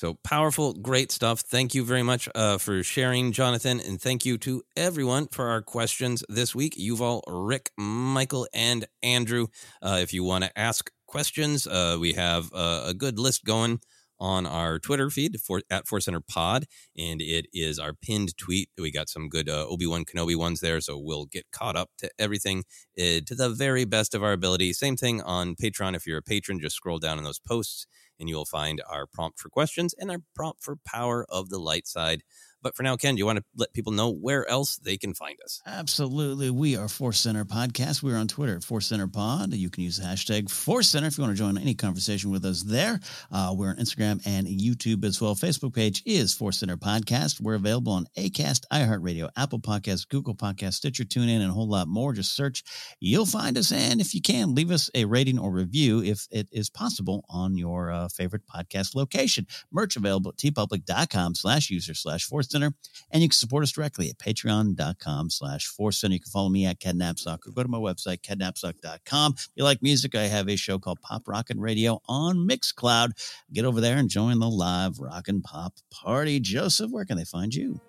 [0.00, 1.40] so powerful, great stuff.
[1.40, 3.80] Thank you very much uh, for sharing, Jonathan.
[3.80, 6.74] And thank you to everyone for our questions this week.
[6.78, 9.48] Yuval, Rick, Michael, and Andrew.
[9.82, 11.66] Uh, if you want to ask questions.
[11.66, 13.80] Uh, we have uh, a good list going
[14.20, 18.68] on our Twitter feed for at Force Center Pod, and it is our pinned tweet.
[18.78, 21.90] We got some good uh, Obi Wan Kenobi ones there, so we'll get caught up
[21.98, 22.64] to everything
[22.98, 24.72] uh, to the very best of our ability.
[24.72, 25.96] Same thing on Patreon.
[25.96, 27.86] If you're a patron, just scroll down in those posts,
[28.20, 31.58] and you will find our prompt for questions and our prompt for Power of the
[31.58, 32.22] Light Side.
[32.62, 35.14] But for now, Ken, do you want to let people know where else they can
[35.14, 35.62] find us?
[35.66, 36.50] Absolutely.
[36.50, 38.02] We are Force Center Podcast.
[38.02, 39.54] We're on Twitter Force Center Pod.
[39.54, 42.44] You can use the hashtag Force Center if you want to join any conversation with
[42.44, 43.00] us there.
[43.32, 45.34] Uh, we're on Instagram and YouTube as well.
[45.34, 47.40] Facebook page is Force Center Podcast.
[47.40, 51.88] We're available on Acast, iHeartRadio, Apple Podcasts, Google Podcasts, Stitcher, TuneIn, and a whole lot
[51.88, 52.12] more.
[52.12, 52.62] Just search.
[53.00, 53.72] You'll find us.
[53.72, 57.56] And if you can, leave us a rating or review if it is possible on
[57.56, 59.46] your uh, favorite podcast location.
[59.72, 62.72] Merch available at teepublic.com slash user slash Force Center.
[63.10, 66.14] And you can support us directly at patreon.com slash Force Center.
[66.14, 69.34] You can follow me at KenNapzok or go to my website, kennapzok.com.
[69.36, 73.12] If you like music, I have a show called Pop Rockin' Radio on Mixcloud.
[73.52, 76.40] Get over there and join the live rock and pop party.
[76.40, 77.80] Joseph, where can they find you?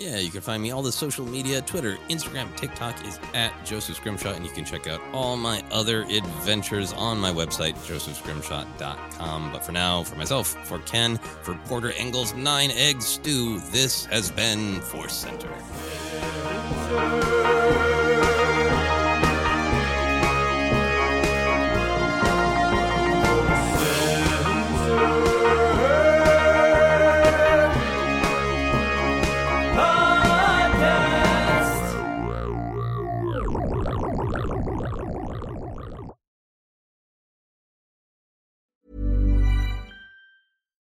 [0.00, 3.96] Yeah, you can find me all the social media Twitter, Instagram, TikTok is at Joseph
[3.96, 9.52] Scrimshaw, and you can check out all my other adventures on my website, josephscrimshaw.com.
[9.52, 14.30] But for now, for myself, for Ken, for Porter Engle's Nine Egg Stew, this has
[14.30, 15.52] been Force Center.